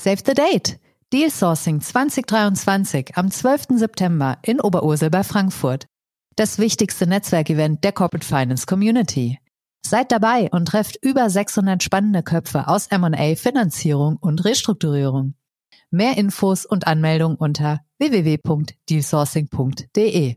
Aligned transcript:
Save 0.00 0.22
the 0.24 0.34
date! 0.34 0.78
Deal 1.12 1.28
Sourcing 1.28 1.80
2023 1.80 3.16
am 3.16 3.32
12. 3.32 3.78
September 3.78 4.38
in 4.42 4.60
Oberursel 4.60 5.10
bei 5.10 5.24
Frankfurt. 5.24 5.88
Das 6.36 6.60
wichtigste 6.60 7.08
Netzwerkevent 7.08 7.82
der 7.82 7.90
Corporate 7.90 8.24
Finance 8.24 8.64
Community. 8.64 9.40
Seid 9.84 10.12
dabei 10.12 10.50
und 10.52 10.66
trefft 10.66 11.00
über 11.02 11.28
600 11.28 11.82
spannende 11.82 12.22
Köpfe 12.22 12.68
aus 12.68 12.86
M&A, 12.86 13.34
Finanzierung 13.34 14.18
und 14.20 14.44
Restrukturierung. 14.44 15.34
Mehr 15.90 16.16
Infos 16.16 16.64
und 16.64 16.86
Anmeldung 16.86 17.34
unter 17.34 17.80
www.dealsourcing.de. 17.98 20.36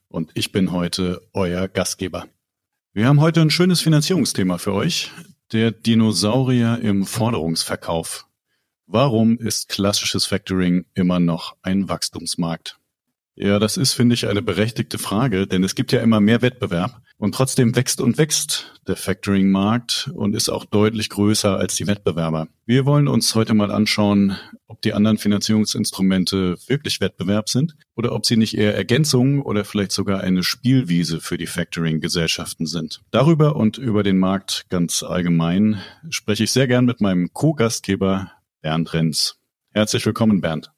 und 0.11 0.31
ich 0.33 0.51
bin 0.51 0.71
heute 0.71 1.21
euer 1.33 1.67
Gastgeber. 1.67 2.27
Wir 2.93 3.07
haben 3.07 3.21
heute 3.21 3.41
ein 3.41 3.49
schönes 3.49 3.81
Finanzierungsthema 3.81 4.57
für 4.57 4.73
euch. 4.73 5.11
Der 5.53 5.71
Dinosaurier 5.71 6.79
im 6.81 7.05
Forderungsverkauf. 7.05 8.27
Warum 8.85 9.37
ist 9.37 9.69
klassisches 9.69 10.25
Factoring 10.25 10.85
immer 10.93 11.19
noch 11.21 11.55
ein 11.61 11.87
Wachstumsmarkt? 11.87 12.80
Ja, 13.35 13.59
das 13.59 13.77
ist, 13.77 13.93
finde 13.93 14.13
ich, 14.13 14.27
eine 14.27 14.41
berechtigte 14.41 14.97
Frage, 14.97 15.47
denn 15.47 15.63
es 15.63 15.73
gibt 15.73 15.91
ja 15.93 16.01
immer 16.01 16.19
mehr 16.19 16.41
Wettbewerb 16.41 17.01
und 17.17 17.33
trotzdem 17.33 17.75
wächst 17.75 18.01
und 18.01 18.17
wächst 18.17 18.73
der 18.87 18.97
Factoring-Markt 18.97 20.11
und 20.13 20.35
ist 20.35 20.49
auch 20.49 20.65
deutlich 20.65 21.09
größer 21.09 21.57
als 21.57 21.75
die 21.75 21.87
Wettbewerber. 21.87 22.49
Wir 22.65 22.85
wollen 22.85 23.07
uns 23.07 23.33
heute 23.33 23.53
mal 23.53 23.71
anschauen, 23.71 24.37
ob 24.67 24.81
die 24.81 24.93
anderen 24.93 25.17
Finanzierungsinstrumente 25.17 26.57
wirklich 26.67 26.99
Wettbewerb 26.99 27.47
sind 27.47 27.75
oder 27.95 28.11
ob 28.13 28.25
sie 28.25 28.35
nicht 28.37 28.57
eher 28.57 28.75
Ergänzungen 28.75 29.41
oder 29.41 29.63
vielleicht 29.63 29.93
sogar 29.93 30.21
eine 30.21 30.43
Spielwiese 30.43 31.21
für 31.21 31.37
die 31.37 31.47
Factoring-Gesellschaften 31.47 32.65
sind. 32.65 33.01
Darüber 33.11 33.55
und 33.55 33.77
über 33.77 34.03
den 34.03 34.19
Markt 34.19 34.65
ganz 34.69 35.03
allgemein 35.03 35.81
spreche 36.09 36.43
ich 36.43 36.51
sehr 36.51 36.67
gern 36.67 36.85
mit 36.85 36.99
meinem 36.99 37.31
Co-Gastgeber 37.31 38.31
Bernd 38.61 38.93
Renz. 38.93 39.37
Herzlich 39.73 40.05
willkommen, 40.05 40.41
Bernd. 40.41 40.71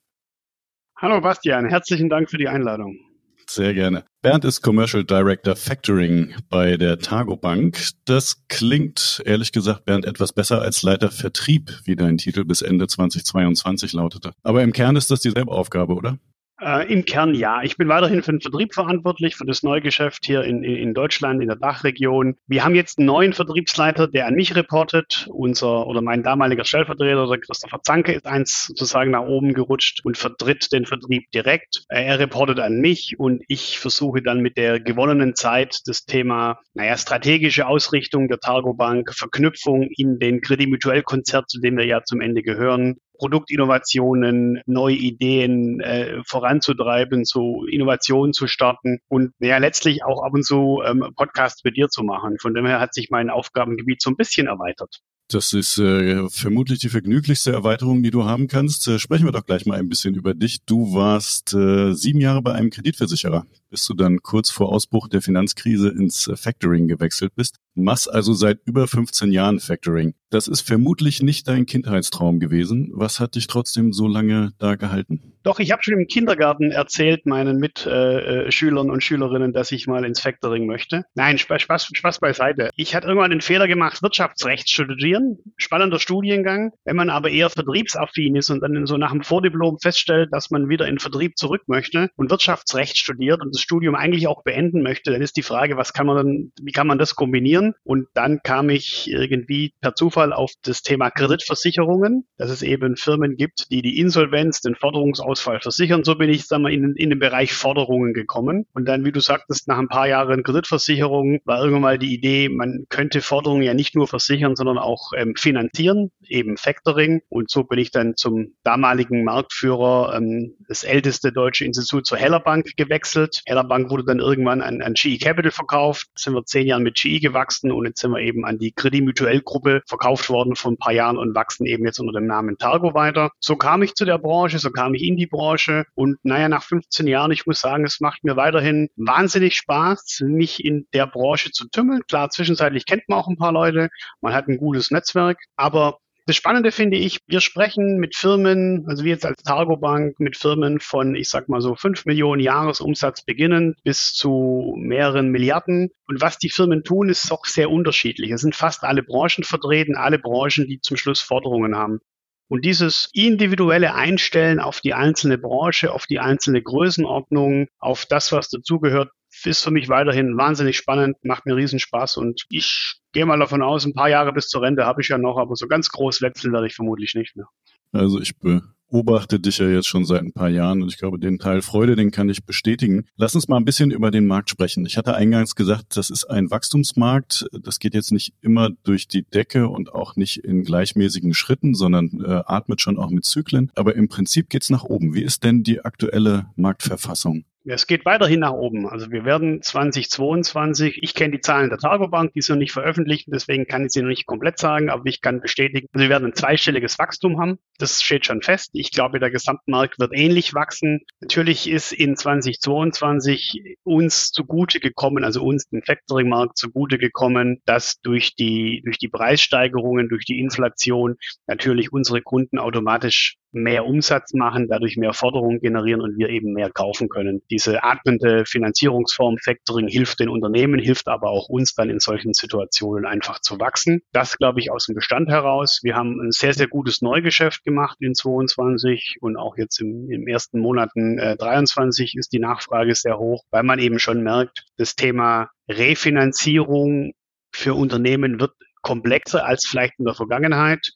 Hallo 1.04 1.20
Bastian, 1.20 1.66
herzlichen 1.66 2.08
Dank 2.08 2.30
für 2.30 2.38
die 2.38 2.48
Einladung. 2.48 2.98
Sehr 3.46 3.74
gerne. 3.74 4.06
Bernd 4.22 4.46
ist 4.46 4.62
Commercial 4.62 5.04
Director 5.04 5.54
Factoring 5.58 6.34
bei 6.48 6.78
der 6.78 6.98
Targo 6.98 7.36
Bank. 7.36 7.90
Das 8.06 8.48
klingt, 8.48 9.22
ehrlich 9.26 9.52
gesagt, 9.52 9.84
Bernd, 9.84 10.06
etwas 10.06 10.32
besser 10.32 10.62
als 10.62 10.82
Leiter 10.82 11.12
Vertrieb, 11.12 11.78
wie 11.84 11.98
dein 11.98 12.18
Titel 12.18 12.46
bis 12.46 12.62
Ende 12.62 12.88
2022 12.88 13.92
lautete. 13.92 14.32
Aber 14.44 14.64
im 14.64 14.72
Kern 14.72 14.96
ist 14.96 15.12
das 15.12 15.20
dieselbe 15.20 15.52
Aufgabe, 15.52 15.94
oder? 15.94 16.20
Äh, 16.64 16.92
Im 16.92 17.04
Kern 17.04 17.36
ja. 17.36 17.62
Ich 17.64 17.76
bin 17.76 17.90
weiterhin 17.90 18.24
für 18.24 18.32
den 18.32 18.40
Vertrieb 18.40 18.74
verantwortlich, 18.74 19.36
für 19.36 19.46
das 19.46 19.64
Neugeschäft 19.64 20.26
hier 20.26 20.44
in, 20.44 20.64
in 20.64 20.94
Deutschland, 20.94 21.42
in 21.42 21.48
der 21.48 21.58
Dachregion. 21.58 22.36
Wir 22.48 22.64
haben 22.64 22.76
jetzt 22.76 23.00
einen 23.00 23.08
neuen 23.08 23.34
Vertriebsleiter, 23.34 24.08
der 24.08 24.28
an 24.28 24.36
mich 24.36 24.56
reportet. 24.56 25.28
Unser 25.30 25.88
oder 25.88 26.02
mein 26.02 26.24
damaliger 26.24 26.64
Stellvertreter, 26.64 27.28
der 27.28 27.40
Christopher 27.40 27.82
Zanke, 27.84 28.14
ist 28.14 28.26
eins 28.26 28.68
sozusagen 28.68 29.12
nach 29.12 29.24
oben 29.24 29.54
gerutscht 29.54 30.02
und 30.06 30.18
vertritt 30.18 30.72
den 30.72 30.86
Vertrieb 30.86 31.30
direkt. 31.32 31.84
Äh, 31.90 32.06
er 32.06 32.20
reportet 32.20 32.60
an 32.60 32.80
mich 32.80 33.16
und 33.18 33.44
ich 33.50 33.80
versuche 33.80 34.22
dann 34.22 34.40
mit 34.40 34.58
der 34.58 34.80
gewonnenen 34.80 35.36
Zeit 35.36 35.80
das 35.86 36.06
Thema, 36.06 36.60
naja, 36.74 36.98
strategische 36.98 37.68
Ausrichtung 37.68 38.30
der 38.30 38.40
Targo 38.40 38.74
Bank, 38.74 39.14
Verknüpfung 39.14 39.90
in 39.98 40.18
den 40.18 40.40
Credit 40.40 40.70
Mutuel 40.70 41.04
Konzert, 41.04 41.50
zu 41.50 41.60
dem 41.60 41.78
wir 41.78 41.86
ja 41.86 42.04
zum 42.04 42.22
Ende 42.22 42.42
gehören, 42.42 42.96
Produktinnovationen, 43.18 44.62
neue 44.66 44.96
Ideen 44.96 45.80
äh, 45.82 46.22
voranzutreiben, 46.26 47.26
so 47.26 47.66
Innovationen 47.66 48.34
zu 48.34 48.48
starten 48.48 49.00
und 49.08 49.34
ja 49.40 49.58
letztlich 49.58 50.04
auch 50.04 50.24
ab 50.24 50.34
und 50.34 50.46
zu 50.46 50.82
ähm, 50.86 51.14
Podcasts 51.16 51.64
mit 51.64 51.78
dir 51.78 51.90
zu 51.90 52.04
machen. 52.04 52.38
Von 52.40 52.54
dem 52.54 52.66
her 52.66 52.80
hat 52.80 52.94
sich 52.94 53.10
mein 53.10 53.30
Aufgabengebiet 53.30 54.02
so 54.02 54.10
ein 54.10 54.16
bisschen 54.16 54.48
erweitert. 54.48 55.02
Das 55.30 55.54
ist 55.54 55.78
äh, 55.80 56.28
vermutlich 56.30 56.80
die 56.80 56.90
vergnüglichste 56.90 57.52
Erweiterung, 57.52 58.04
die 58.04 58.12
du 58.12 58.26
haben 58.26 58.48
kannst. 58.48 58.88
Äh, 58.88 59.00
sprechen 59.00 59.26
wir 59.26 59.32
doch 59.32 59.46
gleich 59.46 59.66
mal 59.66 59.80
ein 59.80 59.90
bisschen 59.90 60.16
über 60.16 60.34
dich. 60.34 60.64
Du 60.66 60.94
warst 60.94 61.54
äh, 61.54 61.94
sieben 61.94 62.20
Jahre 62.20 62.42
bei 62.42 62.54
einem 62.54 62.70
Kreditversicherer, 62.70 63.46
bis 63.74 63.88
du 63.88 63.96
dann 63.96 64.22
kurz 64.22 64.52
vor 64.52 64.72
Ausbruch 64.72 65.08
der 65.08 65.24
Finanzkrise 65.24 65.90
ins 65.90 66.28
äh, 66.28 66.36
Factoring 66.36 66.88
gewechselt 66.88 67.34
bist. 67.36 67.58
Machst 67.74 68.08
also 68.08 68.34
seit 68.34 68.60
über 68.66 68.88
15 68.88 69.32
Jahren 69.32 69.60
Factoring. 69.60 70.14
Das 70.30 70.48
ist 70.48 70.62
vermutlich 70.62 71.24
nicht 71.24 71.48
dein 71.48 71.66
Kindheitstraum 71.66 72.40
gewesen. 72.40 72.92
Was 72.94 73.20
hat 73.20 73.34
dich 73.34 73.48
trotzdem 73.48 73.92
so 73.92 74.08
lange 74.08 74.52
da 74.60 74.76
gehalten? 74.76 75.34
Doch, 75.44 75.60
ich 75.60 75.72
habe 75.72 75.84
schon 75.84 76.00
im 76.00 76.08
Kindergarten 76.08 76.72
erzählt 76.72 77.26
meinen 77.26 77.58
Mitschülern 77.58 78.88
äh, 78.88 78.92
und 78.92 79.04
Schülerinnen, 79.04 79.54
dass 79.54 79.72
ich 79.72 79.88
mal 79.88 80.06
ins 80.06 80.22
Factoring 80.22 80.68
möchte. 80.68 81.04
Nein, 81.16 81.38
Spaß, 81.38 81.64
Spaß, 81.64 81.90
Spaß 81.94 82.20
beiseite. 82.20 82.70
Ich 82.76 82.96
hatte 82.96 83.08
irgendwann 83.08 83.32
den 83.32 83.42
Fehler 83.42 83.68
gemacht, 83.68 84.02
Wirtschaftsrecht 84.02 84.70
studieren. 84.70 85.40
Spannender 85.58 86.00
Studiengang. 86.00 86.72
Wenn 86.86 86.96
man 86.96 87.10
aber 87.10 87.30
eher 87.30 87.50
vertriebsaffin 87.50 88.36
ist 88.36 88.52
und 88.52 88.62
dann 88.62 88.86
so 88.86 88.98
nach 88.98 89.12
dem 89.12 89.24
Vordiplom 89.24 89.80
feststellt, 89.80 90.30
dass 90.32 90.52
man 90.52 90.70
wieder 90.70 90.88
in 90.88 91.00
Vertrieb 91.00 91.38
zurück 91.38 91.64
möchte 91.68 92.10
und 92.16 92.30
Wirtschaftsrecht 92.30 92.98
studiert 92.98 93.42
und 93.42 93.54
das 93.54 93.62
Studium 93.64 93.96
eigentlich 93.96 94.28
auch 94.28 94.44
beenden 94.44 94.84
möchte, 94.84 95.12
dann 95.12 95.22
ist 95.22 95.38
die 95.38 95.44
Frage, 95.44 95.78
was 95.78 95.94
kann 95.94 96.06
man 96.06 96.18
dann, 96.18 96.52
wie 96.62 96.72
kann 96.72 96.88
man 96.88 96.98
das 96.98 97.16
kombinieren? 97.16 97.74
Und 97.84 98.08
dann 98.14 98.42
kam 98.44 98.70
ich 98.70 99.10
irgendwie 99.10 99.74
per 99.82 99.96
Zufall 99.96 100.34
auf 100.34 100.52
das 100.62 100.82
Thema 100.82 101.10
Kreditversicherungen, 101.10 102.28
dass 102.38 102.50
es 102.50 102.62
eben 102.62 102.96
Firmen 102.96 103.36
gibt, 103.36 103.72
die 103.72 103.82
die 103.82 104.00
Insolvenz, 104.00 104.62
den 104.62 104.76
Forderungsausfall 104.76 105.60
versichern. 105.62 106.04
So 106.04 106.16
bin 106.16 106.30
ich 106.30 106.48
sag 106.48 106.60
mal, 106.60 106.72
in, 106.72 106.96
in 106.96 107.10
den 107.10 107.20
Bereich 107.20 107.54
Forderungen 107.54 108.14
gekommen. 108.14 108.66
Und 108.74 108.86
dann, 108.86 109.06
wie 109.06 109.12
du 109.12 109.20
sagtest, 109.20 109.68
nach 109.68 109.78
ein 109.78 109.88
paar 109.88 110.08
Jahren 110.08 110.44
Kreditversicherung 110.44 111.40
war 111.46 111.60
irgendwann 111.60 111.82
mal 111.82 112.00
die 112.00 112.14
Idee, 112.14 112.50
man 112.50 112.86
könnte 112.90 113.22
Forderungen 113.22 113.64
ja 113.64 113.74
nicht 113.74 113.96
nur 113.96 114.08
versichern, 114.08 114.56
sondern 114.56 114.78
auch 114.78 115.12
ähm, 115.16 115.34
finanzieren, 115.38 116.12
eben 116.28 116.58
Factoring. 116.58 117.22
Und 117.30 117.50
so 117.50 117.64
bin 117.64 117.80
ich 117.80 117.92
dann 117.92 118.16
zum 118.16 118.56
damaligen 118.64 119.24
Marktführer, 119.24 120.16
ähm, 120.16 120.56
das 120.68 120.84
älteste 120.84 121.32
deutsche 121.32 121.66
Institut 121.66 122.06
zur 122.06 122.18
Heller 122.18 122.40
Bank 122.40 122.76
gewechselt. 122.78 123.42
Heller 123.54 123.66
Bank 123.66 123.92
wurde 123.92 124.04
dann 124.04 124.18
irgendwann 124.18 124.62
an, 124.62 124.82
an 124.82 124.96
GE 124.96 125.20
Capital 125.20 125.52
verkauft. 125.52 126.08
sind 126.16 126.34
wir 126.34 126.44
zehn 126.44 126.66
Jahre 126.66 126.82
mit 126.82 126.96
GE 126.96 127.20
gewachsen 127.20 127.72
und 127.72 127.86
jetzt 127.86 128.02
sind 128.02 128.10
wir 128.10 128.20
eben 128.20 128.46
an 128.46 128.58
die 128.58 128.72
Credit 128.72 129.04
Mutuelle 129.04 129.44
Gruppe 129.44 129.84
verkauft 129.86 130.28
worden 130.32 130.56
vor 130.56 130.72
ein 130.72 130.78
paar 130.78 130.92
Jahren 130.92 131.20
und 131.20 131.36
wachsen 131.36 131.68
eben 131.68 131.86
jetzt 131.86 132.00
unter 132.00 132.14
dem 132.14 132.26
Namen 132.26 132.58
Targo 132.58 132.96
weiter. 132.96 133.30
So 133.40 133.56
kam 133.56 133.84
ich 133.84 133.94
zu 133.94 134.06
der 134.06 134.18
Branche, 134.18 134.58
so 134.58 134.72
kam 134.72 134.96
ich 134.96 135.04
in 135.04 135.18
die 135.18 135.28
Branche 135.28 135.86
und 135.94 136.18
naja, 136.24 136.50
nach 136.50 136.64
15 136.64 137.06
Jahren, 137.06 137.30
ich 137.30 137.46
muss 137.46 137.60
sagen, 137.60 137.86
es 137.86 138.00
macht 138.00 138.24
mir 138.24 138.36
weiterhin 138.36 138.90
wahnsinnig 138.96 139.56
Spaß, 139.56 140.24
mich 140.26 140.66
in 140.66 140.88
der 140.96 141.06
Branche 141.06 141.52
zu 141.52 141.70
tümmeln. 141.70 142.02
Klar, 142.08 142.32
zwischenzeitlich 142.32 142.88
kennt 142.88 143.08
man 143.08 143.20
auch 143.20 143.28
ein 143.28 143.38
paar 143.38 143.52
Leute, 143.52 143.90
man 144.20 144.34
hat 144.34 144.48
ein 144.48 144.58
gutes 144.58 144.90
Netzwerk, 144.90 145.38
aber 145.58 146.00
das 146.26 146.38
Spannende 146.38 146.72
finde 146.72 146.98
ich, 146.98 147.20
wir 147.28 147.42
sprechen 147.42 147.98
mit 147.98 148.16
Firmen, 148.16 148.86
also 148.88 149.04
wir 149.04 149.12
jetzt 149.12 149.26
als 149.26 149.44
Targo 149.44 149.76
Bank, 149.76 150.20
mit 150.20 150.38
Firmen 150.38 150.80
von, 150.80 151.16
ich 151.16 151.30
sag 151.30 151.50
mal 151.50 151.60
so, 151.60 151.76
fünf 151.76 152.06
Millionen 152.06 152.42
Jahresumsatz 152.42 153.26
beginnen 153.26 153.76
bis 153.84 154.14
zu 154.14 154.74
mehreren 154.78 155.30
Milliarden. 155.30 155.90
Und 156.08 156.22
was 156.22 156.38
die 156.38 156.50
Firmen 156.50 156.84
tun, 156.84 157.10
ist 157.10 157.32
auch 157.32 157.46
sehr 157.46 157.70
unterschiedlich. 157.70 158.32
Es 158.32 158.42
sind 158.42 158.56
fast 158.56 158.84
alle 158.84 159.04
Branchen 159.04 159.44
vertreten, 159.44 159.96
alle 159.96 160.18
Branchen, 160.18 160.68
die 160.68 160.80
zum 160.80 160.96
Schluss 160.96 161.20
Forderungen 161.20 161.76
haben. 161.76 162.00
Und 162.48 162.64
dieses 162.64 163.10
individuelle 163.14 163.94
Einstellen 163.94 164.60
auf 164.60 164.80
die 164.80 164.94
einzelne 164.94 165.38
Branche, 165.38 165.92
auf 165.92 166.06
die 166.06 166.20
einzelne 166.20 166.62
Größenordnung, 166.62 167.68
auf 167.80 168.06
das, 168.06 168.32
was 168.32 168.50
dazugehört, 168.50 169.12
ist 169.46 169.64
für 169.64 169.72
mich 169.72 169.90
weiterhin 169.90 170.38
wahnsinnig 170.38 170.78
spannend, 170.78 171.18
macht 171.24 171.46
mir 171.46 171.56
riesen 171.56 171.80
Spaß 171.80 172.18
und 172.18 172.46
ich 172.50 173.00
gehe 173.12 173.26
mal 173.26 173.40
davon 173.40 173.62
aus, 173.62 173.86
ein 173.86 173.94
paar 173.94 174.10
Jahre 174.10 174.34
bis 174.34 174.48
zur 174.48 174.62
Rente 174.62 174.86
habe 174.86 175.02
ich 175.02 175.10
ja 175.10 175.18
noch, 175.18 175.38
aber 175.38 175.56
so 175.56 175.68
ganz 175.68 175.90
groß 175.90 176.22
wechseln 176.22 176.54
werde 176.54 176.68
ich 176.68 176.76
vermutlich 176.76 177.16
nicht 177.16 177.36
mehr. 177.36 177.48
Also 177.92 178.20
ich 178.20 178.34
beobachte 178.40 179.40
dich 179.40 179.60
ja 179.60 179.68
jetzt 179.68 179.88
schon 179.88 180.04
seit 180.04 180.22
ein 180.22 180.34
paar 180.34 180.50
Jahren 180.50 180.82
und 180.82 180.90
ich 180.90 180.98
glaube, 180.98 181.20
den 181.20 181.38
Teil 181.38 181.62
Freude, 181.62 181.96
den 181.96 182.12
kann 182.12 182.28
ich 182.30 182.44
bestätigen. 182.44 183.06
Lass 183.16 183.36
uns 183.36 183.48
mal 183.48 183.58
ein 183.58 183.66
bisschen 183.66 183.92
über 183.92 184.10
den 184.10 184.26
Markt 184.26 184.50
sprechen. 184.50 184.86
Ich 184.86 184.98
hatte 184.98 185.16
eingangs 185.16 185.56
gesagt, 185.56 185.96
das 185.96 186.10
ist 186.10 186.26
ein 186.26 186.50
Wachstumsmarkt. 186.50 187.46
Das 187.62 187.80
geht 187.80 187.94
jetzt 187.94 188.12
nicht 188.12 188.34
immer 188.42 188.72
durch 188.84 189.08
die 189.08 189.24
Decke 189.24 189.70
und 189.70 189.94
auch 189.94 190.16
nicht 190.16 190.38
in 190.38 190.64
gleichmäßigen 190.64 191.36
Schritten, 191.36 191.76
sondern 191.76 192.10
äh, 192.26 192.42
atmet 192.46 192.82
schon 192.82 192.98
auch 192.98 193.12
mit 193.12 193.26
Zyklen. 193.26 193.72
Aber 193.76 193.96
im 193.96 194.08
Prinzip 194.08 194.50
geht's 194.50 194.72
nach 194.72 194.84
oben. 194.84 195.14
Wie 195.14 195.24
ist 195.24 195.44
denn 195.44 195.64
die 195.64 195.86
aktuelle 195.86 196.48
Marktverfassung? 196.56 197.46
Es 197.66 197.88
geht 197.88 198.06
weiterhin 198.06 198.42
nach 198.42 198.52
oben. 198.52 198.90
Also 198.90 199.10
wir 199.10 199.24
werden 199.24 199.62
2022, 199.62 201.00
ich 201.02 201.14
kenne 201.14 201.32
die 201.32 201.40
Zahlen 201.40 201.70
der 201.70 201.78
Targobank, 201.78 202.34
die 202.34 202.42
sind 202.42 202.56
noch 202.56 202.60
nicht 202.60 202.74
veröffentlicht, 202.74 203.30
deswegen 203.32 203.66
kann 203.66 203.86
ich 203.86 203.94
sie 203.94 204.02
noch 204.02 204.10
nicht 204.10 204.26
komplett 204.26 204.60
sagen, 204.60 204.90
aber 204.90 205.06
ich 205.06 205.22
kann 205.22 205.40
bestätigen, 205.40 205.88
also 205.94 206.04
wir 206.04 206.10
werden 206.10 206.26
ein 206.26 206.36
zweistelliges 206.36 207.00
Wachstum 207.00 207.40
haben. 207.40 207.60
Das 207.78 208.02
steht 208.02 208.26
schon 208.26 208.42
fest. 208.42 208.72
Ich 208.74 208.92
glaube, 208.92 209.20
der 209.20 209.32
Gesamtmarkt 209.32 209.98
wird 209.98 210.12
ähnlich 210.14 210.54
wachsen. 210.54 211.02
Natürlich 211.22 211.70
ist 211.70 211.94
in 211.94 212.18
2022 212.18 213.78
uns 213.84 214.32
zugute 214.32 214.82
gekommen, 214.82 215.24
also 215.24 215.42
uns 215.42 215.70
den 215.70 215.84
Factoring-Markt 215.84 216.58
zugute 216.58 216.98
gekommen, 216.98 217.62
dass 217.66 218.02
durch 218.02 218.36
die, 218.36 218.82
durch 218.84 218.98
die 218.98 219.08
Preissteigerungen, 219.08 220.10
durch 220.10 220.26
die 220.26 220.40
Inflation 220.40 221.16
natürlich 221.48 221.94
unsere 221.94 222.22
Kunden 222.22 222.60
automatisch 222.60 223.38
mehr 223.54 223.86
Umsatz 223.86 224.34
machen, 224.34 224.68
dadurch 224.68 224.98
mehr 224.98 225.14
Forderungen 225.14 225.60
generieren 225.60 226.02
und 226.02 226.18
wir 226.18 226.30
eben 226.30 226.54
mehr 226.54 226.70
kaufen 226.72 227.10
können. 227.10 227.42
Diese 227.50 227.84
atmende 227.84 228.46
Finanzierungsform 228.46 229.38
Factoring 229.38 229.88
hilft 229.88 230.20
den 230.20 230.30
Unternehmen, 230.30 230.80
hilft 230.80 231.08
aber 231.08 231.30
auch 231.30 231.50
uns 231.50 231.74
dann 231.74 231.90
in 231.90 232.00
solchen 232.00 232.34
Situationen 232.34 233.06
einfach 233.06 233.40
zu 233.40 233.60
wachsen. 233.60 234.02
Das 234.12 234.38
glaube 234.38 234.60
ich 234.60 234.72
aus 234.72 234.86
dem 234.86 234.96
Bestand 234.96 235.30
heraus. 235.30 235.80
Wir 235.84 235.96
haben 235.96 236.20
ein 236.20 236.32
sehr, 236.32 236.54
sehr 236.54 236.68
gutes 236.68 237.02
Neugeschäft 237.02 237.64
gemacht 237.64 237.98
in 238.00 238.16
22 238.16 239.18
und 239.22 239.38
auch 239.38 239.58
jetzt 239.58 239.80
im, 239.80 240.10
im 240.10 240.28
ersten 240.28 240.60
Monaten 240.60 241.20
äh, 241.20 241.38
23 241.38 242.16
ist 242.16 242.34
die 242.34 242.40
Nachfrage 242.40 242.96
sehr 242.96 243.20
hoch, 243.20 243.44
weil 243.52 243.64
man 243.64 243.80
eben 243.80 244.00
schon 244.00 244.24
merkt, 244.24 244.66
das 244.78 244.96
Thema 244.96 245.50
Refinanzierung 245.70 247.14
für 247.52 247.76
Unternehmen 247.76 248.40
wird 248.40 248.54
komplexer 248.82 249.46
als 249.46 249.66
vielleicht 249.66 249.98
in 249.98 250.06
der 250.06 250.14
Vergangenheit. 250.14 250.92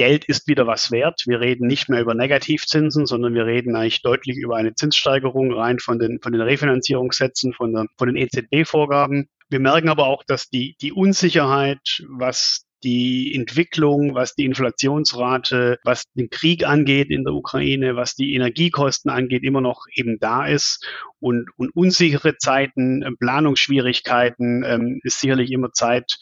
Geld 0.00 0.24
ist 0.24 0.48
wieder 0.48 0.66
was 0.66 0.90
wert. 0.90 1.24
Wir 1.26 1.40
reden 1.40 1.66
nicht 1.66 1.90
mehr 1.90 2.00
über 2.00 2.14
Negativzinsen, 2.14 3.04
sondern 3.04 3.34
wir 3.34 3.44
reden 3.44 3.76
eigentlich 3.76 4.00
deutlich 4.00 4.38
über 4.38 4.56
eine 4.56 4.74
Zinssteigerung 4.74 5.52
rein 5.52 5.78
von 5.78 5.98
den, 5.98 6.20
von 6.22 6.32
den 6.32 6.40
Refinanzierungssätzen, 6.40 7.52
von, 7.52 7.74
der, 7.74 7.84
von 7.98 8.08
den 8.08 8.16
EZB-Vorgaben. 8.16 9.28
Wir 9.50 9.60
merken 9.60 9.90
aber 9.90 10.06
auch, 10.06 10.24
dass 10.24 10.48
die, 10.48 10.74
die 10.80 10.94
Unsicherheit, 10.94 12.02
was 12.08 12.64
die 12.82 13.34
Entwicklung, 13.34 14.14
was 14.14 14.34
die 14.34 14.44
Inflationsrate, 14.44 15.78
was 15.84 16.04
den 16.14 16.30
Krieg 16.30 16.66
angeht 16.66 17.10
in 17.10 17.24
der 17.24 17.34
Ukraine, 17.34 17.96
was 17.96 18.14
die 18.14 18.34
Energiekosten 18.34 19.10
angeht, 19.10 19.42
immer 19.42 19.60
noch 19.60 19.84
eben 19.94 20.18
da 20.18 20.46
ist. 20.46 20.86
Und, 21.20 21.50
und 21.58 21.70
unsichere 21.76 22.38
Zeiten, 22.38 23.02
äh, 23.02 23.10
Planungsschwierigkeiten 23.12 24.64
ähm, 24.66 25.00
ist 25.04 25.20
sicherlich 25.20 25.52
immer 25.52 25.70
Zeit. 25.72 26.16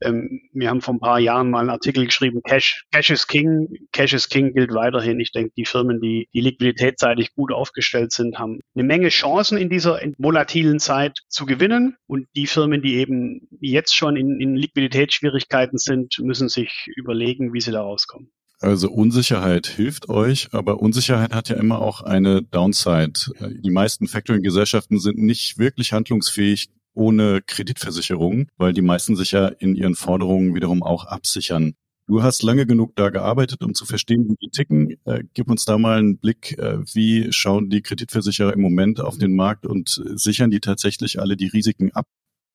Ähm, 0.00 0.42
wir 0.52 0.70
haben 0.70 0.80
vor 0.80 0.94
ein 0.94 1.00
paar 1.00 1.18
Jahren 1.18 1.50
mal 1.50 1.60
einen 1.60 1.70
Artikel 1.70 2.06
geschrieben, 2.06 2.40
Cash, 2.44 2.84
Cash 2.92 3.10
is 3.10 3.26
King. 3.26 3.68
Cash 3.92 4.12
is 4.12 4.28
King 4.28 4.54
gilt 4.54 4.72
weiterhin. 4.72 5.18
Ich 5.18 5.32
denke, 5.32 5.52
die 5.56 5.64
Firmen, 5.64 6.00
die, 6.00 6.28
die 6.32 6.40
liquiditätsseitig 6.40 7.34
gut 7.34 7.52
aufgestellt 7.52 8.12
sind, 8.12 8.38
haben 8.38 8.60
eine 8.76 8.84
Menge 8.84 9.08
Chancen 9.08 9.58
in 9.58 9.70
dieser 9.70 10.00
volatilen 10.18 10.78
Zeit 10.78 11.18
zu 11.28 11.46
gewinnen. 11.46 11.96
Und 12.06 12.28
die 12.36 12.46
Firmen, 12.46 12.80
die 12.80 12.94
eben 12.94 13.48
jetzt 13.60 13.96
schon 13.96 14.14
in, 14.16 14.40
in 14.40 14.54
Liquiditätsschwierigkeiten 14.54 15.78
sind, 15.78 16.03
müssen 16.20 16.48
sich 16.48 16.86
überlegen, 16.96 17.52
wie 17.52 17.60
sie 17.60 17.72
da 17.72 17.82
rauskommen. 17.82 18.30
Also 18.60 18.90
Unsicherheit 18.90 19.66
hilft 19.66 20.08
euch, 20.08 20.48
aber 20.52 20.80
Unsicherheit 20.80 21.34
hat 21.34 21.48
ja 21.48 21.56
immer 21.56 21.80
auch 21.80 22.00
eine 22.00 22.42
Downside. 22.42 23.12
Die 23.40 23.70
meisten 23.70 24.08
Factoring-Gesellschaften 24.08 24.98
sind 24.98 25.18
nicht 25.18 25.58
wirklich 25.58 25.92
handlungsfähig 25.92 26.70
ohne 26.94 27.42
Kreditversicherung, 27.42 28.46
weil 28.56 28.72
die 28.72 28.82
meisten 28.82 29.16
sich 29.16 29.32
ja 29.32 29.48
in 29.48 29.74
ihren 29.74 29.94
Forderungen 29.94 30.54
wiederum 30.54 30.82
auch 30.82 31.04
absichern. 31.04 31.74
Du 32.06 32.22
hast 32.22 32.42
lange 32.42 32.66
genug 32.66 32.94
da 32.96 33.08
gearbeitet, 33.08 33.62
um 33.62 33.74
zu 33.74 33.86
verstehen, 33.86 34.28
wie 34.28 34.36
die 34.46 34.50
ticken. 34.50 34.96
Äh, 35.04 35.24
gib 35.32 35.50
uns 35.50 35.64
da 35.64 35.78
mal 35.78 35.98
einen 35.98 36.18
Blick, 36.18 36.56
äh, 36.58 36.78
wie 36.94 37.32
schauen 37.32 37.70
die 37.70 37.80
Kreditversicherer 37.80 38.52
im 38.52 38.60
Moment 38.60 39.00
auf 39.00 39.16
den 39.16 39.34
Markt 39.34 39.66
und 39.66 40.02
sichern 40.14 40.50
die 40.50 40.60
tatsächlich 40.60 41.18
alle 41.18 41.36
die 41.36 41.48
Risiken 41.48 41.92
ab, 41.92 42.06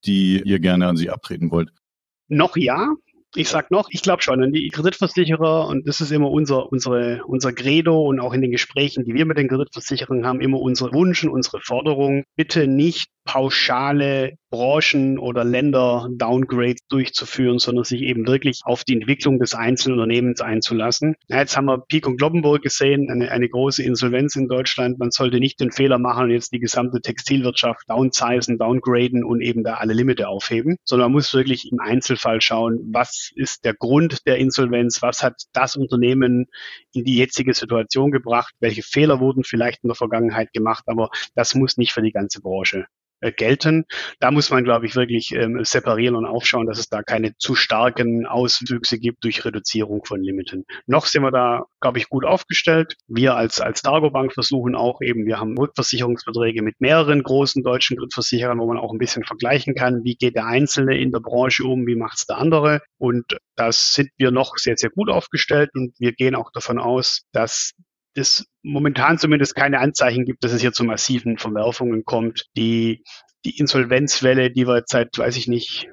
die 0.06 0.42
ihr 0.44 0.60
gerne 0.60 0.88
an 0.88 0.98
sie 0.98 1.10
abtreten 1.10 1.50
wollt? 1.50 1.72
Noch 2.28 2.56
ja, 2.58 2.96
ich 3.36 3.50
sag 3.50 3.72
noch, 3.72 3.90
ich 3.92 4.02
glaube 4.02 4.22
schon 4.22 4.42
an 4.44 4.52
die 4.52 4.70
Kreditversicherer 4.70 5.68
und 5.68 5.88
das 5.88 6.02
ist 6.02 6.12
immer 6.12 6.32
unser, 6.32 6.72
unsere, 6.72 7.24
unser 7.26 7.54
Credo 7.54 8.02
und 8.08 8.20
auch 8.20 8.34
in 8.34 8.42
den 8.42 8.52
Gesprächen, 8.52 9.06
die 9.06 9.14
wir 9.14 9.26
mit 9.26 9.38
den 9.38 9.48
Kreditversicherern 9.48 10.26
haben, 10.26 10.42
immer 10.42 10.60
unsere 10.60 10.94
Wunsch 10.94 11.24
und 11.24 11.30
unsere 11.30 11.60
Forderung, 11.60 12.24
bitte 12.36 12.68
nicht 12.68 13.10
pauschale 13.26 14.34
Branchen- 14.50 15.20
oder 15.20 15.44
Länder-Downgrades 15.44 16.88
durchzuführen, 16.88 17.60
sondern 17.60 17.84
sich 17.84 18.02
eben 18.02 18.28
wirklich 18.28 18.62
auf 18.64 18.84
die 18.84 18.94
Entwicklung 18.94 19.40
des 19.40 19.54
einzelnen 19.54 20.00
Unternehmens 20.00 20.42
einzulassen. 20.42 21.16
Ja, 21.28 21.40
jetzt 21.40 21.56
haben 21.56 21.66
wir 21.66 21.80
Peak 21.80 22.08
und 22.08 22.18
Globbenburg 22.18 22.62
gesehen, 22.62 23.10
eine, 23.10 23.32
eine 23.32 23.48
große 23.48 23.84
Insolvenz 23.84 24.36
in 24.36 24.48
Deutschland. 24.48 25.00
Man 25.00 25.12
sollte 25.12 25.40
nicht 25.40 25.60
den 25.60 25.72
Fehler 25.72 26.00
machen 26.00 26.26
und 26.26 26.32
jetzt 26.32 26.52
die 26.52 26.60
gesamte 26.60 27.02
Textilwirtschaft 27.02 27.90
downsizen, 27.90 28.58
downgraden 28.58 29.24
und 29.24 29.42
eben 29.42 29.64
da 29.64 29.76
alle 29.76 29.94
Limite 29.94 30.28
aufheben, 30.28 30.78
sondern 30.84 31.08
man 31.08 31.14
muss 31.14 31.34
wirklich 31.34 31.72
im 31.72 31.80
Einzelfall 31.80 32.42
schauen, 32.42 32.80
was 32.92 33.32
ist 33.36 33.66
der 33.66 33.74
Grund 33.74 34.26
der 34.26 34.38
Insolvenz, 34.38 35.02
was 35.02 35.24
hat 35.24 35.44
das 35.54 35.76
Unternehmen 35.76 36.48
in 36.94 37.04
die 37.04 37.18
jetzige 37.18 37.54
Situation 37.54 38.12
gebracht, 38.12 38.54
welche 38.60 38.84
Fehler 38.84 39.20
wurden 39.20 39.44
vielleicht 39.44 39.84
in 39.84 39.90
der 39.90 39.96
Vergangenheit 39.96 40.52
gemacht, 40.54 40.84
aber 40.88 41.10
das 41.36 41.56
muss 41.56 41.78
nicht 41.78 41.92
für 41.92 42.02
die 42.02 42.12
ganze 42.12 42.42
Branche 42.42 42.86
äh, 43.22 43.32
gelten. 43.32 43.86
Da 44.20 44.32
muss 44.32 44.50
man, 44.50 44.64
glaube 44.64 44.86
ich, 44.86 44.96
wirklich 44.96 45.34
ähm, 45.34 45.64
separieren 45.64 46.16
und 46.16 46.26
aufschauen, 46.26 46.68
dass 46.68 46.80
es 46.80 46.90
da 46.90 47.04
keine 47.04 47.36
zu 47.38 47.56
starken 47.56 48.26
Auswüchse 48.26 49.00
gibt 49.00 49.24
durch 49.24 49.46
Reduzierung 49.46 50.04
von 50.06 50.22
Limiten. 50.22 50.66
Noch 50.88 51.06
sind 51.06 51.24
wir 51.24 51.32
da, 51.32 51.66
glaube 51.82 51.98
ich, 51.98 52.10
gut 52.10 52.26
aufgestellt. 52.26 52.96
Wir 53.08 53.36
als, 53.36 53.62
als 53.62 53.82
Targobank 53.82 54.34
versuchen 54.34 54.76
auch 54.76 55.02
eben, 55.02 55.26
wir 55.26 55.40
haben 55.40 55.58
Rückversicherungsverträge 55.58 56.62
mit 56.62 56.80
mehreren 56.80 57.24
großen 57.24 57.64
deutschen 57.64 57.98
Drittversicherern, 57.98 58.60
wo 58.60 58.68
man 58.68 58.78
auch 58.78 58.92
ein 58.92 59.00
bisschen 59.00 59.24
vergleichen 59.24 59.76
kann, 59.76 60.04
wie 60.04 60.16
geht 60.16 60.36
der 60.36 60.46
Einzelne 60.46 60.98
in 60.98 61.12
der 61.12 61.20
Branche 61.20 61.64
um, 61.64 61.86
wie 61.88 61.96
macht 61.96 62.18
es 62.18 62.26
der 62.26 62.38
andere. 62.38 62.82
Und 62.98 63.38
da 63.56 63.72
sind 63.72 64.10
wir 64.18 64.32
noch 64.32 64.58
sehr, 64.58 64.78
sehr 64.78 64.90
gut 64.90 65.10
aufgestellt 65.10 65.70
und 65.74 65.94
wir 66.00 66.14
gehen 66.14 66.36
auch 66.36 66.52
davon 66.52 66.80
aus, 66.80 67.24
dass 67.34 67.74
es 68.20 68.46
momentan 68.62 69.18
zumindest 69.18 69.56
keine 69.56 69.80
Anzeichen 69.80 70.26
gibt, 70.26 70.44
dass 70.44 70.54
es 70.54 70.62
hier 70.62 70.72
zu 70.72 70.84
massiven 70.84 71.38
Verwerfungen 71.38 72.04
kommt. 72.06 72.46
Die, 72.56 73.04
die 73.46 73.58
Insolvenzwelle, 73.58 74.52
die 74.52 74.68
wir 74.68 74.78
jetzt 74.78 74.92
seit, 74.92 75.18
weiß 75.18 75.38
ich 75.38 75.48
nicht, 75.48 75.88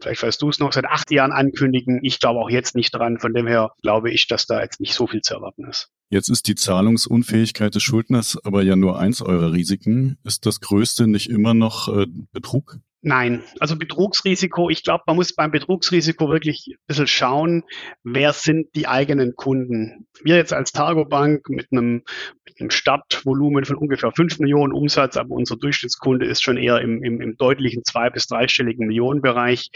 vielleicht 0.00 0.22
weißt 0.22 0.42
du 0.42 0.48
es 0.48 0.58
noch, 0.58 0.72
seit 0.72 0.86
acht 0.86 1.10
Jahren 1.10 1.32
ankündigen. 1.32 2.00
Ich 2.02 2.20
glaube 2.20 2.40
auch 2.40 2.50
jetzt 2.50 2.74
nicht 2.74 2.94
dran. 2.94 3.18
Von 3.18 3.32
dem 3.34 3.46
her 3.46 3.70
glaube 3.82 4.10
ich, 4.10 4.26
dass 4.26 4.46
da 4.46 4.60
jetzt 4.60 4.80
nicht 4.80 4.94
so 4.94 5.06
viel 5.06 5.20
zu 5.20 5.34
erwarten 5.34 5.64
ist. 5.64 5.88
Jetzt 6.10 6.28
ist 6.28 6.48
die 6.48 6.56
Zahlungsunfähigkeit 6.56 7.74
des 7.74 7.84
Schuldners 7.84 8.36
aber 8.42 8.62
ja 8.62 8.74
nur 8.74 8.98
eins 8.98 9.22
eurer 9.22 9.52
Risiken. 9.52 10.18
Ist 10.24 10.44
das 10.44 10.60
größte 10.60 11.06
nicht 11.06 11.30
immer 11.30 11.54
noch 11.54 11.88
äh, 11.88 12.06
Betrug? 12.32 12.78
Nein, 13.02 13.42
also 13.60 13.76
Betrugsrisiko, 13.76 14.68
ich 14.68 14.82
glaube, 14.82 15.04
man 15.06 15.16
muss 15.16 15.34
beim 15.34 15.50
Betrugsrisiko 15.50 16.28
wirklich 16.28 16.66
ein 16.68 16.76
bisschen 16.86 17.06
schauen, 17.06 17.64
wer 18.04 18.34
sind 18.34 18.66
die 18.76 18.88
eigenen 18.88 19.34
Kunden. 19.36 20.06
Wir 20.22 20.36
jetzt 20.36 20.52
als 20.52 20.72
Targobank 20.72 21.48
mit 21.48 21.68
einem, 21.72 22.02
mit 22.44 22.60
einem 22.60 22.68
Startvolumen 22.68 23.64
von 23.64 23.76
ungefähr 23.76 24.12
fünf 24.12 24.38
Millionen 24.38 24.74
Umsatz, 24.74 25.16
aber 25.16 25.30
unser 25.30 25.56
Durchschnittskunde 25.56 26.26
ist 26.26 26.42
schon 26.42 26.58
eher 26.58 26.82
im, 26.82 27.02
im, 27.02 27.22
im 27.22 27.36
deutlichen 27.38 27.84
zwei- 27.84 28.10
bis 28.10 28.26
dreistelligen 28.26 28.86
Millionenbereich. 28.86 29.70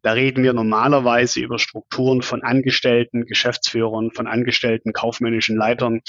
Da 0.00 0.12
reden 0.12 0.42
wir 0.42 0.54
normalerweise 0.54 1.40
über 1.40 1.58
Strukturen 1.58 2.22
von 2.22 2.42
Angestellten, 2.42 3.26
Geschäftsführern, 3.26 4.10
von 4.10 4.26
Angestellten, 4.26 4.94
kaufmännischen 4.94 5.58
Leitern. 5.58 6.00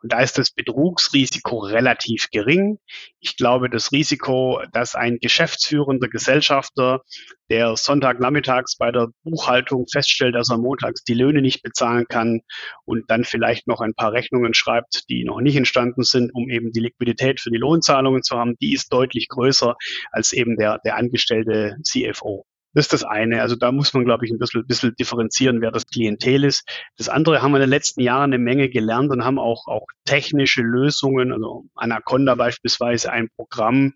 Und 0.00 0.12
da 0.12 0.20
ist 0.20 0.38
das 0.38 0.52
Betrugsrisiko 0.52 1.58
relativ 1.58 2.28
gering. 2.30 2.78
Ich 3.18 3.36
glaube, 3.36 3.68
das 3.68 3.90
Risiko, 3.90 4.62
dass 4.72 4.94
ein 4.94 5.18
Geschäftsführender 5.20 6.11
Gesellschafter, 6.12 7.02
der 7.50 7.76
Sonntagnachmittags 7.76 8.76
bei 8.76 8.92
der 8.92 9.08
Buchhaltung 9.24 9.86
feststellt, 9.90 10.34
dass 10.34 10.50
er 10.50 10.58
montags 10.58 11.02
die 11.04 11.14
Löhne 11.14 11.42
nicht 11.42 11.62
bezahlen 11.62 12.06
kann 12.08 12.40
und 12.84 13.10
dann 13.10 13.24
vielleicht 13.24 13.66
noch 13.66 13.80
ein 13.80 13.94
paar 13.94 14.12
Rechnungen 14.12 14.54
schreibt, 14.54 15.08
die 15.10 15.24
noch 15.24 15.40
nicht 15.40 15.56
entstanden 15.56 16.04
sind, 16.04 16.30
um 16.34 16.48
eben 16.48 16.72
die 16.72 16.80
Liquidität 16.80 17.40
für 17.40 17.50
die 17.50 17.58
Lohnzahlungen 17.58 18.22
zu 18.22 18.38
haben, 18.38 18.54
die 18.60 18.72
ist 18.72 18.92
deutlich 18.92 19.28
größer 19.28 19.74
als 20.12 20.32
eben 20.32 20.56
der, 20.56 20.78
der 20.84 20.96
angestellte 20.96 21.76
CFO. 21.82 22.46
Das 22.74 22.86
ist 22.86 22.92
das 22.92 23.04
eine. 23.04 23.42
Also 23.42 23.56
da 23.56 23.70
muss 23.70 23.92
man, 23.92 24.04
glaube 24.04 24.24
ich, 24.24 24.32
ein 24.32 24.38
bisschen, 24.38 24.66
bisschen 24.66 24.94
differenzieren, 24.94 25.60
wer 25.60 25.70
das 25.70 25.86
Klientel 25.86 26.44
ist. 26.44 26.64
Das 26.96 27.08
andere 27.08 27.42
haben 27.42 27.52
wir 27.52 27.58
in 27.58 27.62
den 27.62 27.70
letzten 27.70 28.00
Jahren 28.00 28.32
eine 28.32 28.38
Menge 28.38 28.70
gelernt 28.70 29.10
und 29.10 29.24
haben 29.24 29.38
auch, 29.38 29.66
auch 29.66 29.86
technische 30.04 30.62
Lösungen, 30.62 31.32
also 31.32 31.66
Anaconda 31.74 32.34
beispielsweise 32.34 33.12
ein 33.12 33.28
Programm, 33.36 33.92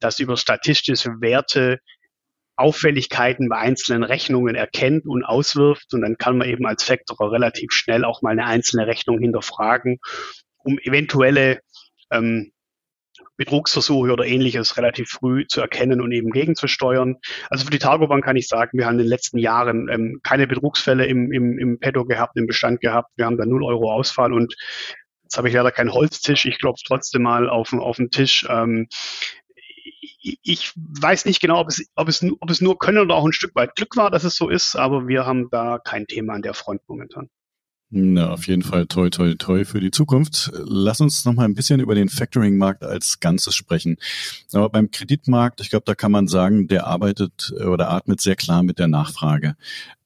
das 0.00 0.18
über 0.18 0.36
statistische 0.36 1.20
Werte 1.20 1.78
Auffälligkeiten 2.56 3.48
bei 3.48 3.58
einzelnen 3.58 4.02
Rechnungen 4.02 4.54
erkennt 4.54 5.06
und 5.06 5.24
auswirft. 5.24 5.92
Und 5.92 6.00
dann 6.00 6.16
kann 6.16 6.38
man 6.38 6.48
eben 6.48 6.66
als 6.66 6.82
Factorer 6.82 7.30
relativ 7.30 7.72
schnell 7.72 8.04
auch 8.04 8.22
mal 8.22 8.30
eine 8.30 8.46
einzelne 8.46 8.86
Rechnung 8.86 9.18
hinterfragen, 9.20 9.98
um 10.58 10.78
eventuelle 10.78 11.60
ähm, 12.10 12.52
Betrugsversuche 13.36 14.12
oder 14.12 14.24
ähnliches 14.24 14.76
relativ 14.76 15.08
früh 15.08 15.46
zu 15.46 15.60
erkennen 15.60 16.00
und 16.00 16.12
eben 16.12 16.30
gegenzusteuern. 16.30 17.16
Also 17.50 17.64
für 17.64 17.70
die 17.70 17.78
Targobank 17.78 18.24
kann 18.24 18.36
ich 18.36 18.48
sagen, 18.48 18.78
wir 18.78 18.86
haben 18.86 18.94
in 18.94 19.04
den 19.04 19.08
letzten 19.08 19.38
Jahren 19.38 19.88
ähm, 19.88 20.20
keine 20.22 20.46
Betrugsfälle 20.46 21.06
im, 21.06 21.32
im, 21.32 21.58
im 21.58 21.78
Petto 21.78 22.04
gehabt, 22.04 22.36
im 22.36 22.46
Bestand 22.46 22.80
gehabt. 22.80 23.10
Wir 23.16 23.26
haben 23.26 23.36
da 23.36 23.46
null 23.46 23.64
Euro 23.64 23.92
Ausfall 23.92 24.32
und 24.32 24.54
Jetzt 25.26 25.38
habe 25.38 25.48
ich 25.48 25.54
leider 25.54 25.72
keinen 25.72 25.92
Holztisch. 25.92 26.46
Ich 26.46 26.60
klopfe 26.60 26.84
trotzdem 26.86 27.22
mal 27.22 27.50
auf, 27.50 27.72
auf 27.72 27.96
den 27.96 28.10
Tisch. 28.10 28.46
Ähm, 28.48 28.86
ich 30.20 30.72
weiß 30.76 31.24
nicht 31.24 31.40
genau, 31.40 31.58
ob 31.58 31.68
es, 31.68 31.90
ob, 31.96 32.08
es, 32.08 32.24
ob 32.40 32.50
es 32.50 32.60
nur 32.60 32.78
Können 32.78 32.98
oder 32.98 33.16
auch 33.16 33.26
ein 33.26 33.32
Stück 33.32 33.54
weit 33.56 33.74
Glück 33.74 33.96
war, 33.96 34.10
dass 34.10 34.24
es 34.24 34.36
so 34.36 34.48
ist, 34.48 34.76
aber 34.76 35.08
wir 35.08 35.26
haben 35.26 35.48
da 35.50 35.78
kein 35.78 36.06
Thema 36.06 36.34
an 36.34 36.42
der 36.42 36.54
Front 36.54 36.82
momentan. 36.86 37.28
Na, 37.90 38.30
auf 38.32 38.48
jeden 38.48 38.62
Fall 38.62 38.86
toi, 38.86 39.10
toi, 39.10 39.34
toi 39.34 39.64
für 39.64 39.78
die 39.78 39.92
Zukunft. 39.92 40.50
Lass 40.64 41.00
uns 41.00 41.24
noch 41.24 41.34
mal 41.34 41.44
ein 41.44 41.54
bisschen 41.54 41.78
über 41.78 41.94
den 41.94 42.08
Factoring-Markt 42.08 42.82
als 42.82 43.20
Ganzes 43.20 43.54
sprechen. 43.54 43.96
Aber 44.52 44.68
beim 44.70 44.90
Kreditmarkt, 44.90 45.60
ich 45.60 45.70
glaube, 45.70 45.84
da 45.86 45.94
kann 45.94 46.10
man 46.10 46.26
sagen, 46.26 46.66
der 46.66 46.88
arbeitet 46.88 47.54
äh, 47.56 47.64
oder 47.64 47.90
atmet 47.90 48.20
sehr 48.20 48.34
klar 48.34 48.64
mit 48.64 48.80
der 48.80 48.88
Nachfrage. 48.88 49.54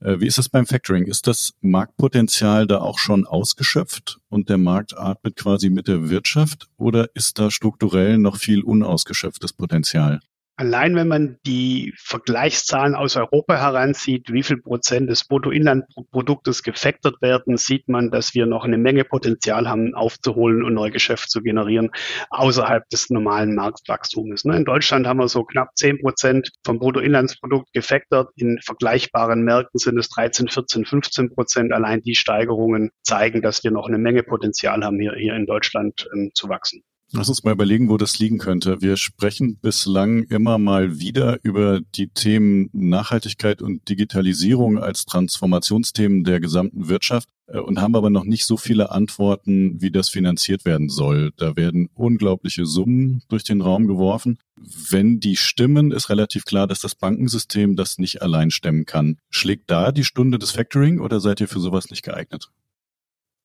Äh, 0.00 0.20
wie 0.20 0.26
ist 0.26 0.36
das 0.36 0.50
beim 0.50 0.66
Factoring? 0.66 1.06
Ist 1.06 1.26
das 1.26 1.54
Marktpotenzial 1.62 2.66
da 2.66 2.80
auch 2.82 2.98
schon 2.98 3.26
ausgeschöpft 3.26 4.20
und 4.28 4.50
der 4.50 4.58
Markt 4.58 4.98
atmet 4.98 5.36
quasi 5.36 5.70
mit 5.70 5.88
der 5.88 6.10
Wirtschaft 6.10 6.68
oder 6.76 7.08
ist 7.14 7.38
da 7.38 7.50
strukturell 7.50 8.18
noch 8.18 8.36
viel 8.36 8.62
unausgeschöpftes 8.62 9.54
Potenzial? 9.54 10.20
Allein 10.60 10.94
wenn 10.94 11.08
man 11.08 11.38
die 11.46 11.94
Vergleichszahlen 11.96 12.94
aus 12.94 13.16
Europa 13.16 13.56
heranzieht, 13.56 14.30
wie 14.30 14.42
viel 14.42 14.60
Prozent 14.60 15.08
des 15.08 15.26
Bruttoinlandproduktes 15.26 16.62
gefactored 16.62 17.22
werden, 17.22 17.56
sieht 17.56 17.88
man, 17.88 18.10
dass 18.10 18.34
wir 18.34 18.44
noch 18.44 18.66
eine 18.66 18.76
Menge 18.76 19.04
Potenzial 19.04 19.70
haben, 19.70 19.94
aufzuholen 19.94 20.62
und 20.62 20.74
Neugeschäft 20.74 21.30
zu 21.30 21.40
generieren, 21.40 21.88
außerhalb 22.28 22.86
des 22.90 23.08
normalen 23.08 23.54
Marktwachstums. 23.54 24.44
Ne, 24.44 24.58
in 24.58 24.66
Deutschland 24.66 25.06
haben 25.06 25.18
wir 25.18 25.28
so 25.28 25.44
knapp 25.44 25.70
10 25.76 26.02
Prozent 26.02 26.50
vom 26.62 26.78
Bruttoinlandsprodukt 26.78 27.72
gefactored. 27.72 28.28
In 28.36 28.60
vergleichbaren 28.62 29.42
Märkten 29.42 29.78
sind 29.78 29.96
es 29.96 30.10
13, 30.10 30.48
14, 30.48 30.84
15 30.84 31.34
Prozent. 31.34 31.72
Allein 31.72 32.02
die 32.02 32.14
Steigerungen 32.14 32.90
zeigen, 33.02 33.40
dass 33.40 33.64
wir 33.64 33.70
noch 33.70 33.88
eine 33.88 33.96
Menge 33.96 34.24
Potenzial 34.24 34.84
haben, 34.84 35.00
hier, 35.00 35.14
hier 35.16 35.36
in 35.36 35.46
Deutschland 35.46 36.06
ähm, 36.14 36.32
zu 36.34 36.50
wachsen. 36.50 36.82
Lass 37.12 37.28
uns 37.28 37.42
mal 37.42 37.52
überlegen, 37.52 37.88
wo 37.88 37.96
das 37.96 38.20
liegen 38.20 38.38
könnte. 38.38 38.80
Wir 38.80 38.96
sprechen 38.96 39.56
bislang 39.56 40.22
immer 40.24 40.58
mal 40.58 41.00
wieder 41.00 41.40
über 41.42 41.80
die 41.80 42.08
Themen 42.08 42.70
Nachhaltigkeit 42.72 43.62
und 43.62 43.88
Digitalisierung 43.88 44.78
als 44.78 45.06
Transformationsthemen 45.06 46.22
der 46.22 46.38
gesamten 46.38 46.88
Wirtschaft 46.88 47.28
äh, 47.48 47.58
und 47.58 47.80
haben 47.80 47.96
aber 47.96 48.10
noch 48.10 48.24
nicht 48.24 48.46
so 48.46 48.56
viele 48.56 48.92
Antworten, 48.92 49.82
wie 49.82 49.90
das 49.90 50.08
finanziert 50.08 50.64
werden 50.64 50.88
soll. 50.88 51.32
Da 51.36 51.56
werden 51.56 51.88
unglaubliche 51.94 52.64
Summen 52.64 53.22
durch 53.28 53.42
den 53.42 53.60
Raum 53.60 53.88
geworfen. 53.88 54.38
Wenn 54.56 55.18
die 55.18 55.36
stimmen, 55.36 55.90
ist 55.90 56.10
relativ 56.10 56.44
klar, 56.44 56.68
dass 56.68 56.78
das 56.78 56.94
Bankensystem 56.94 57.74
das 57.74 57.98
nicht 57.98 58.22
allein 58.22 58.52
stemmen 58.52 58.86
kann. 58.86 59.16
Schlägt 59.30 59.68
da 59.68 59.90
die 59.90 60.04
Stunde 60.04 60.38
des 60.38 60.52
Factoring 60.52 61.00
oder 61.00 61.18
seid 61.18 61.40
ihr 61.40 61.48
für 61.48 61.60
sowas 61.60 61.90
nicht 61.90 62.04
geeignet? 62.04 62.50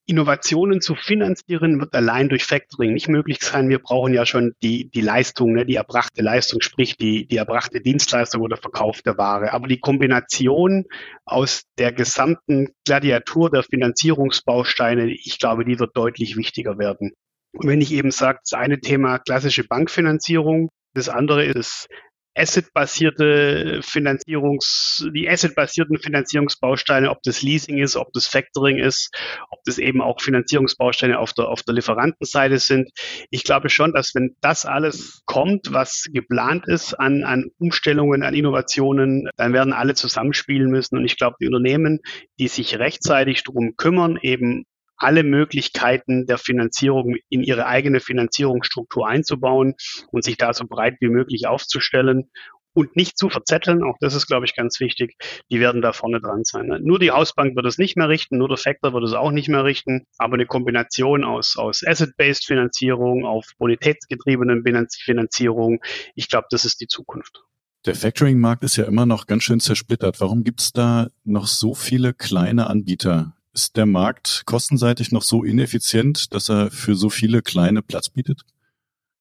Innovationen 0.08 0.82
zu 0.82 0.96
finanzieren, 0.96 1.80
wird 1.80 1.96
allein 1.96 2.30
durch 2.30 2.46
Factoring 2.46 2.94
nicht 2.94 3.08
möglich 3.08 3.40
sein. 3.42 3.70
Wir 3.70 3.80
brauchen 3.80 4.14
ja 4.14 4.26
schon 4.26 4.54
die, 4.62 4.90
die 4.90 5.02
Leistung, 5.02 5.54
ne, 5.54 5.66
die 5.66 5.76
erbrachte 5.76 6.22
Leistung, 6.22 6.62
sprich 6.62 6.98
die, 6.98 7.28
die 7.28 7.38
erbrachte 7.38 7.82
Dienstleistung 7.82 8.42
oder 8.42 8.58
verkaufte 8.58 9.18
Ware. 9.18 9.54
Aber 9.54 9.68
die 9.68 9.80
Kombination 9.80 10.86
aus 11.26 11.64
der 11.78 11.92
gesamten 11.92 12.70
Gladiatur 12.86 13.50
der 13.50 13.64
Finanzierungsbausteine, 13.64 15.12
ich 15.12 15.40
glaube, 15.40 15.66
die 15.66 15.80
wird 15.80 15.98
deutlich 15.98 16.38
wichtiger 16.38 16.78
werden. 16.78 17.14
Und 17.54 17.68
wenn 17.68 17.82
ich 17.82 17.92
eben 17.92 18.12
sage, 18.12 18.40
das 18.44 18.54
eine 18.54 18.80
Thema 18.80 19.18
klassische 19.20 19.64
Bankfinanzierung, 19.64 20.70
das 20.94 21.10
andere 21.10 21.46
ist 21.46 21.88
Asset-basierte 22.36 23.80
Finanzierungs, 23.82 25.08
die 25.14 25.30
Asset-basierten 25.30 25.98
Finanzierungsbausteine, 26.00 27.10
ob 27.10 27.24
das 27.24 27.42
Leasing 27.42 27.78
ist, 27.78 27.96
ob 27.96 28.12
das 28.14 28.28
Factoring 28.28 28.78
ist, 28.78 29.10
ob 29.50 29.60
das 29.66 29.78
eben 29.78 30.02
auch 30.02 30.22
Finanzierungsbausteine 30.22 31.18
auf 31.18 31.34
der, 31.34 31.48
auf 31.48 31.64
der 31.64 31.76
Lieferantenseite 31.76 32.60
sind. 32.60 32.90
Ich 33.30 33.44
glaube 33.44 33.70
schon, 33.70 33.94
dass 33.94 34.14
wenn 34.16 34.36
das 34.42 34.66
alles 34.66 35.22
kommt, 35.26 35.72
was 35.72 36.08
geplant 36.12 36.68
ist 36.68 36.94
an, 36.94 37.24
an 37.24 37.46
Umstellungen, 37.58 38.24
an 38.24 38.34
Innovationen, 38.34 39.30
dann 39.38 39.54
werden 39.54 39.74
alle 39.74 39.96
zusammenspielen 39.96 40.70
müssen. 40.70 40.98
Und 40.98 41.06
ich 41.06 41.18
glaube, 41.18 41.38
die 41.40 41.48
Unternehmen, 41.48 42.00
die 42.38 42.50
sich 42.50 42.78
rechtzeitig 42.78 43.44
darum 43.44 43.78
kümmern, 43.78 44.20
eben 44.22 44.66
alle 44.98 45.24
Möglichkeiten 45.24 46.26
der 46.26 46.38
Finanzierung 46.38 47.16
in 47.30 47.44
ihre 47.44 47.66
eigene 47.66 48.00
Finanzierungsstruktur 48.00 49.08
einzubauen 49.08 49.76
und 50.12 50.24
sich 50.24 50.38
da 50.38 50.54
so 50.54 50.66
breit 50.68 50.96
wie 51.00 51.10
möglich 51.10 51.48
aufzustellen 51.48 52.30
und 52.76 52.96
nicht 52.96 53.18
zu 53.18 53.30
verzetteln. 53.30 53.84
Auch 53.84 53.96
das 54.00 54.14
ist, 54.14 54.28
glaube 54.28 54.46
ich, 54.46 54.56
ganz 54.56 54.80
wichtig. 54.80 55.16
Die 55.50 55.60
werden 55.60 55.82
da 55.82 55.94
vorne 55.94 56.20
dran 56.20 56.44
sein. 56.44 56.68
Nur 56.84 57.00
die 57.00 57.12
Hausbank 57.12 57.56
wird 57.56 57.66
es 57.66 57.78
nicht 57.78 57.96
mehr 57.98 58.10
richten, 58.10 58.38
nur 58.38 58.50
der 58.50 58.58
Factor 58.58 58.94
wird 58.94 59.04
es 59.04 59.14
auch 59.14 59.32
nicht 59.32 59.48
mehr 59.48 59.64
richten. 59.64 60.06
Aber 60.18 60.36
eine 60.36 60.46
Kombination 60.46 61.24
aus, 61.24 61.56
aus 61.58 61.84
Asset-Based 61.86 62.46
Finanzierung, 62.46 63.26
auf 63.26 63.46
bonitätsgetriebenen 63.58 64.64
Finanzierung, 64.90 65.80
ich 66.16 66.30
glaube, 66.30 66.48
das 66.52 66.66
ist 66.66 66.82
die 66.82 66.88
Zukunft. 66.88 67.44
Der 67.86 67.96
Factoring-Markt 67.96 68.64
ist 68.64 68.78
ja 68.78 68.86
immer 68.86 69.06
noch 69.06 69.28
ganz 69.28 69.44
schön 69.44 69.60
zersplittert. 69.60 70.20
Warum 70.20 70.44
gibt 70.44 70.60
es 70.60 70.74
da 70.74 71.10
noch 71.24 71.48
so 71.48 71.76
viele 71.76 72.14
kleine 72.14 72.68
Anbieter? 72.68 73.36
Ist 73.56 73.78
der 73.78 73.86
Markt 73.86 74.44
kostenseitig 74.46 75.14
noch 75.14 75.22
so 75.22 75.46
ineffizient, 75.46 76.34
dass 76.34 76.50
er 76.50 76.72
für 76.72 76.96
so 76.96 77.10
viele 77.10 77.42
kleine 77.42 77.82
Platz 77.82 78.10
bietet? 78.10 78.42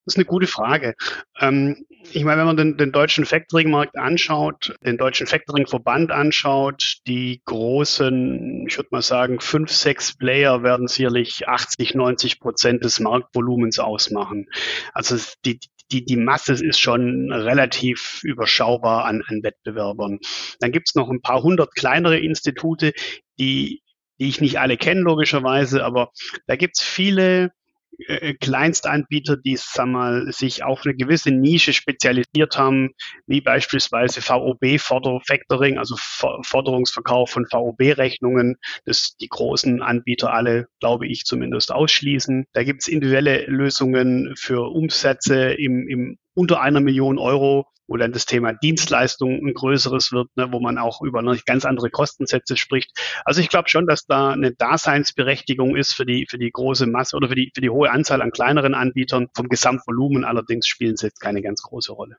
Das 0.04 0.14
ist 0.14 0.18
eine 0.18 0.26
gute 0.26 0.48
Frage. 0.48 0.94
Ähm, 1.38 1.86
ich 2.12 2.24
meine, 2.24 2.40
wenn 2.40 2.46
man 2.46 2.56
den, 2.56 2.76
den 2.76 2.90
deutschen 2.90 3.24
Factoring-Markt 3.24 3.96
anschaut, 3.96 4.74
den 4.84 4.98
deutschen 4.98 5.28
Factoring-Verband 5.28 6.10
anschaut, 6.10 6.96
die 7.06 7.42
großen, 7.44 8.66
ich 8.68 8.76
würde 8.76 8.88
mal 8.90 9.02
sagen, 9.02 9.38
fünf, 9.38 9.70
sechs 9.70 10.16
Player 10.16 10.64
werden 10.64 10.88
sicherlich 10.88 11.46
80, 11.46 11.94
90 11.94 12.40
Prozent 12.40 12.84
des 12.84 12.98
Marktvolumens 12.98 13.78
ausmachen. 13.78 14.46
Also 14.92 15.16
die, 15.44 15.60
die, 15.92 16.04
die 16.04 16.16
Masse 16.16 16.54
ist 16.54 16.80
schon 16.80 17.32
relativ 17.32 18.20
überschaubar 18.24 19.04
an, 19.04 19.22
an 19.28 19.44
Wettbewerbern. 19.44 20.18
Dann 20.58 20.72
gibt 20.72 20.88
es 20.88 20.96
noch 20.96 21.08
ein 21.08 21.22
paar 21.22 21.42
hundert 21.42 21.74
kleinere 21.76 22.18
Institute, 22.18 22.92
die 23.38 23.83
die 24.18 24.28
ich 24.28 24.40
nicht 24.40 24.58
alle 24.58 24.76
kenne, 24.76 25.00
logischerweise, 25.00 25.84
aber 25.84 26.10
da 26.46 26.56
gibt's 26.56 26.82
viele 26.82 27.52
äh, 27.98 28.34
Kleinstanbieter, 28.34 29.36
die 29.36 29.56
sag 29.56 29.86
mal, 29.86 30.30
sich 30.32 30.64
auf 30.64 30.84
eine 30.84 30.94
gewisse 30.94 31.30
Nische 31.30 31.72
spezialisiert 31.72 32.56
haben, 32.56 32.90
wie 33.26 33.40
beispielsweise 33.40 34.20
VOB 34.20 34.78
Factoring, 34.78 35.78
also 35.78 35.96
Forderungsverkauf 35.98 37.30
von 37.30 37.46
VOB-Rechnungen, 37.46 38.56
das 38.84 39.16
die 39.16 39.28
großen 39.28 39.82
Anbieter 39.82 40.32
alle, 40.32 40.66
glaube 40.80 41.06
ich, 41.06 41.24
zumindest 41.24 41.72
ausschließen. 41.72 42.46
Da 42.52 42.64
gibt's 42.64 42.88
individuelle 42.88 43.44
Lösungen 43.46 44.34
für 44.36 44.70
Umsätze 44.70 45.52
im, 45.52 45.88
im 45.88 46.18
unter 46.34 46.60
einer 46.60 46.80
Million 46.80 47.18
Euro 47.18 47.66
wo 47.86 47.96
dann 47.96 48.12
das 48.12 48.26
Thema 48.26 48.52
Dienstleistung 48.52 49.46
ein 49.46 49.54
größeres 49.54 50.12
wird, 50.12 50.28
ne, 50.36 50.48
wo 50.50 50.60
man 50.60 50.78
auch 50.78 51.02
über 51.02 51.18
eine 51.18 51.38
ganz 51.44 51.64
andere 51.64 51.90
Kostensätze 51.90 52.56
spricht. 52.56 52.90
Also 53.24 53.40
ich 53.40 53.48
glaube 53.48 53.68
schon, 53.68 53.86
dass 53.86 54.06
da 54.06 54.30
eine 54.30 54.52
Daseinsberechtigung 54.52 55.76
ist 55.76 55.92
für 55.92 56.06
die, 56.06 56.26
für 56.28 56.38
die 56.38 56.50
große 56.50 56.86
Masse 56.86 57.16
oder 57.16 57.28
für 57.28 57.34
die, 57.34 57.52
für 57.54 57.60
die 57.60 57.70
hohe 57.70 57.90
Anzahl 57.90 58.22
an 58.22 58.30
kleineren 58.30 58.74
Anbietern. 58.74 59.28
Vom 59.34 59.48
Gesamtvolumen 59.48 60.24
allerdings 60.24 60.66
spielen 60.66 60.96
sie 60.96 61.06
jetzt 61.06 61.20
keine 61.20 61.42
ganz 61.42 61.62
große 61.62 61.92
Rolle. 61.92 62.16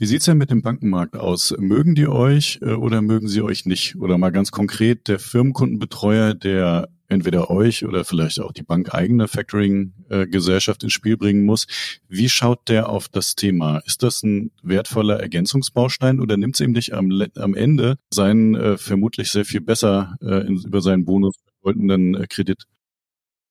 Wie 0.00 0.06
sieht's 0.06 0.26
denn 0.26 0.38
mit 0.38 0.52
dem 0.52 0.62
Bankenmarkt 0.62 1.16
aus? 1.16 1.52
Mögen 1.58 1.96
die 1.96 2.06
euch 2.06 2.60
äh, 2.62 2.74
oder 2.74 3.02
mögen 3.02 3.26
sie 3.26 3.42
euch 3.42 3.66
nicht? 3.66 3.96
Oder 3.96 4.16
mal 4.16 4.30
ganz 4.30 4.52
konkret, 4.52 5.08
der 5.08 5.18
Firmenkundenbetreuer, 5.18 6.34
der 6.34 6.88
entweder 7.08 7.50
euch 7.50 7.84
oder 7.84 8.04
vielleicht 8.04 8.40
auch 8.40 8.52
die 8.52 8.62
bankeigene 8.62 9.28
Factoring-Gesellschaft 9.28 10.82
ins 10.82 10.92
Spiel 10.92 11.16
bringen 11.16 11.44
muss. 11.44 11.66
Wie 12.08 12.28
schaut 12.28 12.68
der 12.68 12.88
auf 12.88 13.08
das 13.08 13.34
Thema? 13.34 13.78
Ist 13.86 14.02
das 14.02 14.22
ein 14.22 14.50
wertvoller 14.62 15.20
Ergänzungsbaustein 15.20 16.20
oder 16.20 16.36
nimmt 16.36 16.54
es 16.54 16.60
ihm 16.60 16.72
nicht 16.72 16.92
am, 16.92 17.10
am 17.36 17.54
Ende 17.54 17.98
seinen 18.12 18.54
äh, 18.54 18.78
vermutlich 18.78 19.30
sehr 19.30 19.44
viel 19.44 19.60
besser 19.60 20.16
äh, 20.22 20.46
in, 20.46 20.58
über 20.58 20.80
seinen 20.80 21.04
Bonus 21.04 21.36
bedeutenden 21.62 22.14
äh, 22.14 22.26
Kredit? 22.28 22.64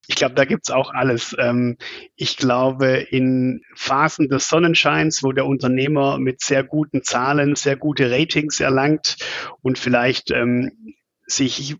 Ich 0.09 0.15
glaube, 0.15 0.35
da 0.35 0.45
gibt's 0.45 0.71
auch 0.71 0.93
alles. 0.93 1.35
Ähm, 1.37 1.77
ich 2.15 2.37
glaube, 2.37 3.05
in 3.09 3.61
Phasen 3.75 4.29
des 4.29 4.47
Sonnenscheins, 4.47 5.21
wo 5.21 5.33
der 5.33 5.45
Unternehmer 5.45 6.17
mit 6.17 6.41
sehr 6.41 6.63
guten 6.63 7.03
Zahlen, 7.03 7.55
sehr 7.55 7.75
gute 7.75 8.09
Ratings 8.09 8.61
erlangt 8.61 9.17
und 9.61 9.77
vielleicht 9.77 10.31
ähm, 10.31 10.95
sich 11.27 11.75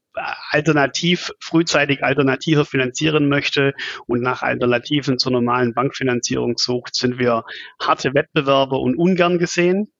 alternativ, 0.52 1.32
frühzeitig 1.40 2.04
alternativer 2.04 2.66
finanzieren 2.66 3.30
möchte 3.30 3.74
und 4.06 4.22
nach 4.22 4.44
Alternativen 4.44 5.18
zur 5.18 5.32
normalen 5.32 5.74
Bankfinanzierung 5.74 6.58
sucht, 6.58 6.96
sind 6.96 7.18
wir 7.18 7.44
harte 7.82 8.14
Wettbewerber 8.14 8.80
und 8.80 8.96
ungern 8.96 9.40
gesehen. 9.40 9.92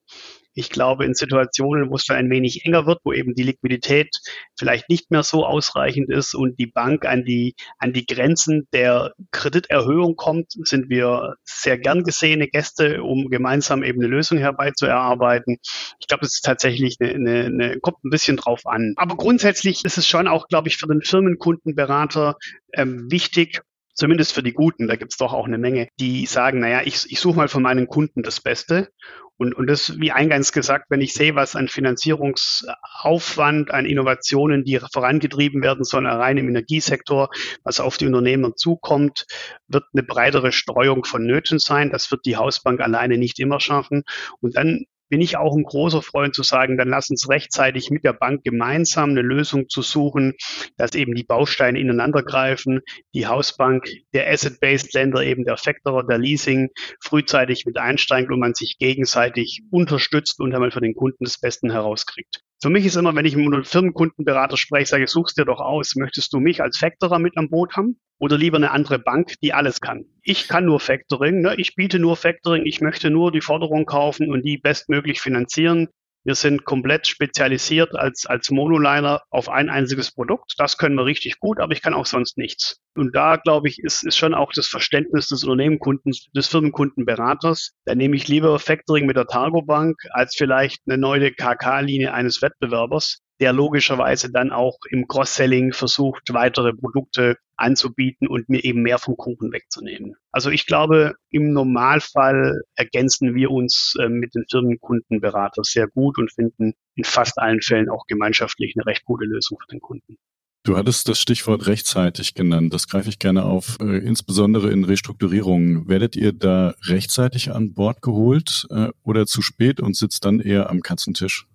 Ich 0.58 0.72
glaube, 0.72 1.06
in 1.06 1.14
Situationen, 1.14 1.92
wo 1.92 1.96
es 1.96 2.10
ein 2.10 2.32
wenig 2.32 2.66
enger 2.66 2.88
wird, 2.88 3.00
wo 3.04 3.14
eben 3.14 3.36
die 3.36 3.44
Liquidität 3.44 4.10
vielleicht 4.58 4.90
nicht 4.90 5.12
mehr 5.12 5.22
so 5.22 5.46
ausreichend 5.46 6.10
ist 6.10 6.34
und 6.34 6.58
die 6.58 6.66
Bank 6.66 7.06
an 7.06 7.24
die, 7.24 7.54
an 7.78 7.94
die 7.94 8.08
Grenzen 8.08 8.68
der 8.74 9.14
Krediterhöhung 9.30 10.16
kommt, 10.16 10.54
sind 10.64 10.90
wir 10.90 11.36
sehr 11.44 11.78
gern 11.78 12.04
gesehene 12.04 12.48
Gäste, 12.48 13.04
um 13.04 13.30
gemeinsam 13.30 13.84
eben 13.84 14.00
eine 14.00 14.10
Lösung 14.10 14.40
herbeizuerarbeiten. 14.40 15.58
Ich 16.00 16.08
glaube, 16.08 16.26
es 16.26 16.34
ist 16.34 16.46
tatsächlich 16.46 16.98
eine, 17.00 17.14
eine, 17.14 17.46
eine, 17.46 17.80
kommt 17.80 18.04
ein 18.04 18.10
bisschen 18.10 18.38
drauf 18.38 18.66
an. 18.66 18.94
Aber 18.96 19.16
grundsätzlich 19.16 19.86
ist 19.86 20.00
es 20.00 20.08
schon 20.08 20.28
auch, 20.28 20.48
glaube 20.48 20.70
ich, 20.70 20.78
für 20.78 20.88
den 20.88 21.04
Firmenkundenberater 21.04 22.36
ähm, 22.74 23.12
wichtig, 23.12 23.62
zumindest 23.98 24.34
für 24.34 24.44
die 24.44 24.54
Guten, 24.54 24.88
da 24.88 24.96
gibt's 24.96 25.18
doch 25.18 25.34
auch 25.34 25.46
eine 25.46 25.58
Menge, 25.58 25.90
die 26.00 26.26
sagen, 26.26 26.60
naja, 26.60 26.82
ich, 26.86 27.12
ich 27.12 27.20
suche 27.20 27.36
mal 27.36 27.48
von 27.48 27.64
meinen 27.64 27.88
Kunden 27.88 28.24
das 28.24 28.40
Beste. 28.40 28.90
Und, 29.38 29.56
und 29.56 29.68
das, 29.68 30.00
wie 30.00 30.12
eingangs 30.12 30.52
gesagt, 30.52 30.86
wenn 30.90 31.02
ich 31.02 31.14
sehe, 31.14 31.36
was 31.36 31.56
an 31.56 31.68
Finanzierungsaufwand, 31.68 33.70
an 33.72 33.86
Innovationen, 33.86 34.64
die 34.64 34.80
vorangetrieben 34.92 35.62
werden 35.62 35.84
sollen, 35.84 36.08
rein 36.08 36.38
im 36.38 36.50
Energiesektor, 36.50 37.30
was 37.64 37.80
auf 37.80 37.98
die 37.98 38.08
Unternehmer 38.08 38.56
zukommt, 38.56 39.28
wird 39.68 39.84
eine 39.94 40.02
breitere 40.04 40.52
Streuung 40.52 41.06
vonnöten 41.06 41.60
sein. 41.60 41.92
Das 41.92 42.10
wird 42.12 42.26
die 42.26 42.36
Hausbank 42.36 42.82
alleine 42.82 43.18
nicht 43.18 43.40
immer 43.40 43.60
schaffen. 43.60 44.04
Und 44.42 44.58
dann 44.58 44.86
bin 45.10 45.22
ich 45.22 45.38
auch 45.38 45.56
ein 45.56 45.64
großer 45.64 46.02
Freund 46.02 46.36
zu 46.36 46.44
sagen, 46.44 46.78
dann 46.78 46.90
lass 46.90 47.10
uns 47.10 47.30
rechtzeitig 47.30 47.90
mit 47.90 48.04
der 48.04 48.14
Bank 48.14 48.44
gemeinsam 48.44 49.12
eine 49.12 49.22
Lösung 49.22 49.70
zu 49.70 49.82
suchen, 49.82 50.34
dass 50.78 50.96
eben 50.96 51.16
die 51.16 51.24
Bausteine 51.24 51.80
ineinander 51.80 52.24
greifen, 52.24 52.82
die 53.14 53.28
Hausbank, 53.28 53.88
der 54.14 54.30
Asset-Based 54.30 54.94
Lender, 54.94 55.24
eben 55.24 55.46
der 55.46 55.58
Factorer, 55.58 56.06
der 56.06 56.18
Leasing 56.18 56.70
frühzeitig 57.02 57.66
mit 57.66 57.78
einsteigt 57.78 58.32
und 58.32 58.40
man 58.40 58.54
sich 58.54 58.78
gegenseitig 58.78 59.62
unterstützt 59.72 60.40
und 60.40 60.54
einmal 60.54 60.72
für 60.72 60.82
den 60.82 60.96
Kunden 60.96 61.24
das 61.24 61.40
Besten 61.40 61.72
herauskriegt. 61.72 62.42
Für 62.60 62.70
mich 62.72 62.86
ist 62.86 62.96
immer, 62.96 63.16
wenn 63.16 63.26
ich 63.26 63.36
mit 63.36 63.46
einem 63.46 63.64
Firmenkundenberater 63.64 64.58
spreche, 64.58 64.88
sage 64.88 65.04
ich, 65.04 65.12
suchst 65.12 65.38
dir 65.38 65.46
doch 65.46 65.60
aus, 65.60 65.96
möchtest 65.96 66.34
du 66.34 66.40
mich 66.40 66.62
als 66.62 66.78
Factorer 66.78 67.20
mit 67.20 67.38
am 67.38 67.50
Boot 67.50 67.76
haben 67.76 68.00
oder 68.18 68.36
lieber 68.36 68.58
eine 68.58 68.72
andere 68.72 68.98
Bank, 68.98 69.36
die 69.44 69.54
alles 69.54 69.80
kann? 69.80 70.06
Ich 70.24 70.48
kann 70.48 70.66
nur 70.66 70.80
Factoring, 70.80 71.42
ne? 71.42 71.54
ich 71.58 71.76
biete 71.76 72.00
nur 72.00 72.16
Factoring, 72.16 72.66
ich 72.66 72.82
möchte 72.82 73.12
nur 73.12 73.32
die 73.32 73.42
Forderung 73.42 73.86
kaufen 73.86 74.32
und 74.32 74.44
die 74.44 74.58
bestmöglich 74.58 75.22
finanzieren. 75.22 75.88
Wir 76.28 76.36
sind 76.36 76.66
komplett 76.66 77.08
spezialisiert 77.08 77.96
als, 77.96 78.26
als 78.26 78.52
Monoliner 78.52 79.22
auf 79.30 79.48
ein 79.48 79.70
einziges 79.70 80.12
Produkt. 80.12 80.56
Das 80.58 80.78
können 80.78 80.96
wir 80.96 81.06
richtig 81.06 81.40
gut, 81.40 81.62
aber 81.62 81.72
ich 81.72 81.82
kann 81.82 81.94
auch 81.94 82.06
sonst 82.06 82.38
nichts. 82.38 82.82
Und 82.96 83.16
da, 83.16 83.38
glaube 83.38 83.70
ich, 83.70 83.80
ist, 83.80 84.04
ist 84.04 84.18
schon 84.18 84.34
auch 84.34 84.52
das 84.54 84.68
Verständnis 84.68 85.30
des 85.30 85.46
Unternehmenkundens, 85.46 86.28
des 86.36 86.48
Firmenkundenberaters. 86.48 87.72
Da 87.86 87.96
nehme 87.96 88.18
ich 88.18 88.28
lieber 88.28 88.60
Factoring 88.60 89.06
mit 89.06 89.16
der 89.16 89.28
Targo 89.28 89.62
Bank 89.62 89.96
als 90.10 90.36
vielleicht 90.36 90.82
eine 90.86 90.98
neue 90.98 91.32
KK-Linie 91.32 92.14
eines 92.14 92.42
Wettbewerbers, 92.42 93.22
der 93.40 93.54
logischerweise 93.54 94.32
dann 94.32 94.52
auch 94.52 94.78
im 94.90 95.08
Cross-Selling 95.08 95.74
versucht, 95.74 96.34
weitere 96.34 96.74
Produkte 96.74 97.38
anzubieten 97.56 98.28
und 98.28 98.50
mir 98.50 98.64
eben 98.64 98.82
mehr 98.82 98.98
vom 99.00 99.18
Kuchen 99.18 99.52
wegzunehmen. 99.52 100.16
Also 100.32 100.50
ich 100.50 100.66
glaube, 100.66 101.16
im 101.30 101.54
Normalfall 101.54 102.62
ergänzen 102.76 103.36
wir 103.36 103.52
uns 103.52 103.96
äh, 104.00 104.10
mit 104.10 104.36
den 104.36 104.46
Firmenkundenberater 104.50 105.64
sehr 105.64 105.88
gut 105.88 106.18
und 106.18 106.32
finden 106.32 106.74
in 106.96 107.04
fast 107.04 107.40
allen 107.40 107.62
Fällen 107.62 107.90
auch 107.90 108.06
gemeinschaftlich 108.08 108.74
eine 108.76 108.86
recht 108.86 109.06
gute 109.06 109.26
Lösung 109.26 109.58
für 109.60 109.68
den 109.72 109.82
Kunden. 109.82 110.18
Du 110.64 110.76
hattest 110.76 111.08
das 111.08 111.20
Stichwort 111.20 111.66
rechtzeitig 111.68 112.34
genannt. 112.34 112.74
Das 112.74 112.90
greife 112.90 113.08
ich 113.08 113.20
gerne 113.20 113.46
auf, 113.46 113.78
äh, 113.80 114.00
insbesondere 114.00 114.70
in 114.70 114.84
Restrukturierungen. 114.84 115.88
Werdet 115.88 116.16
ihr 116.16 116.34
da 116.34 116.76
rechtzeitig 116.84 117.52
an 117.52 117.74
Bord 117.74 118.02
geholt 118.02 118.68
äh, 118.70 118.90
oder 119.02 119.26
zu 119.26 119.42
spät 119.42 119.80
und 119.80 119.96
sitzt 119.96 120.26
dann 120.26 120.42
eher 120.42 120.70
am 120.70 120.82
Katzentisch? 120.82 121.48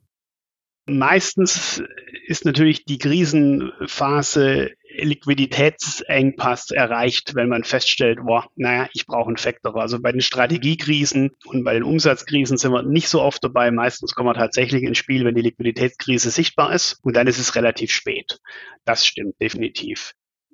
Meistens 0.99 1.83
ist 2.27 2.45
natürlich 2.45 2.85
die 2.85 2.99
Krisenphase 2.99 4.71
Liquiditätsengpass 4.97 6.71
erreicht, 6.71 7.35
wenn 7.35 7.49
man 7.49 7.65
feststellt, 7.65 8.19
boah, 8.25 8.49
naja, 8.57 8.89
ich 8.93 9.07
brauche 9.07 9.29
einen 9.29 9.37
Faktor. 9.37 9.77
Also 9.77 10.01
bei 10.01 10.13
den 10.13 10.21
Strategiekrisen 10.21 11.31
und 11.47 11.65
bei 11.65 11.75
den 11.75 11.83
Umsatzkrisen 11.83 12.59
sind 12.59 12.73
wir 12.73 12.83
nicht 12.83 13.09
so 13.09 13.23
oft 13.23 13.43
dabei. 13.43 13.71
Meistens 13.71 14.15
kommen 14.15 14.29
wir 14.29 14.35
tatsächlich 14.35 14.83
ins 14.83 14.99
Spiel, 14.99 15.25
wenn 15.25 15.35
die 15.35 15.43
Liquiditätskrise 15.43 16.31
sichtbar 16.31 16.75
ist 16.75 16.99
und 17.03 17.17
dann 17.17 17.27
ist 17.27 17.39
es 17.39 17.55
relativ 17.55 17.91
spät. 17.91 18.39
Das 18.85 19.07
stimmt 19.07 19.41
definitiv. 19.41 20.13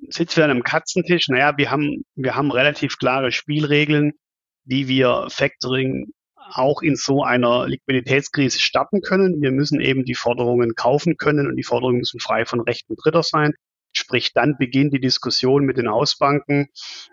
Sitzen 0.08 0.36
wir 0.36 0.44
an 0.44 0.52
einem 0.52 0.62
Katzentisch? 0.62 1.28
Naja, 1.28 1.56
wir 1.56 1.70
haben, 1.70 2.04
wir 2.14 2.36
haben 2.36 2.52
relativ 2.52 2.98
klare 2.98 3.32
Spielregeln, 3.32 4.12
wie 4.64 4.86
wir 4.86 5.26
Factoring 5.30 6.12
auch 6.52 6.82
in 6.82 6.96
so 6.96 7.22
einer 7.22 7.66
Liquiditätskrise 7.66 8.60
starten 8.60 9.00
können. 9.00 9.40
Wir 9.40 9.52
müssen 9.52 9.80
eben 9.80 10.04
die 10.04 10.14
Forderungen 10.14 10.74
kaufen 10.74 11.16
können 11.16 11.46
und 11.46 11.56
die 11.56 11.64
Forderungen 11.64 11.98
müssen 11.98 12.20
frei 12.20 12.44
von 12.44 12.60
Rechten 12.60 12.96
Dritter 12.96 13.22
sein. 13.22 13.54
Sprich, 13.92 14.32
dann 14.32 14.56
beginnt 14.58 14.92
die 14.92 15.00
Diskussion 15.00 15.64
mit 15.64 15.78
den 15.78 15.90
Hausbanken. 15.90 16.68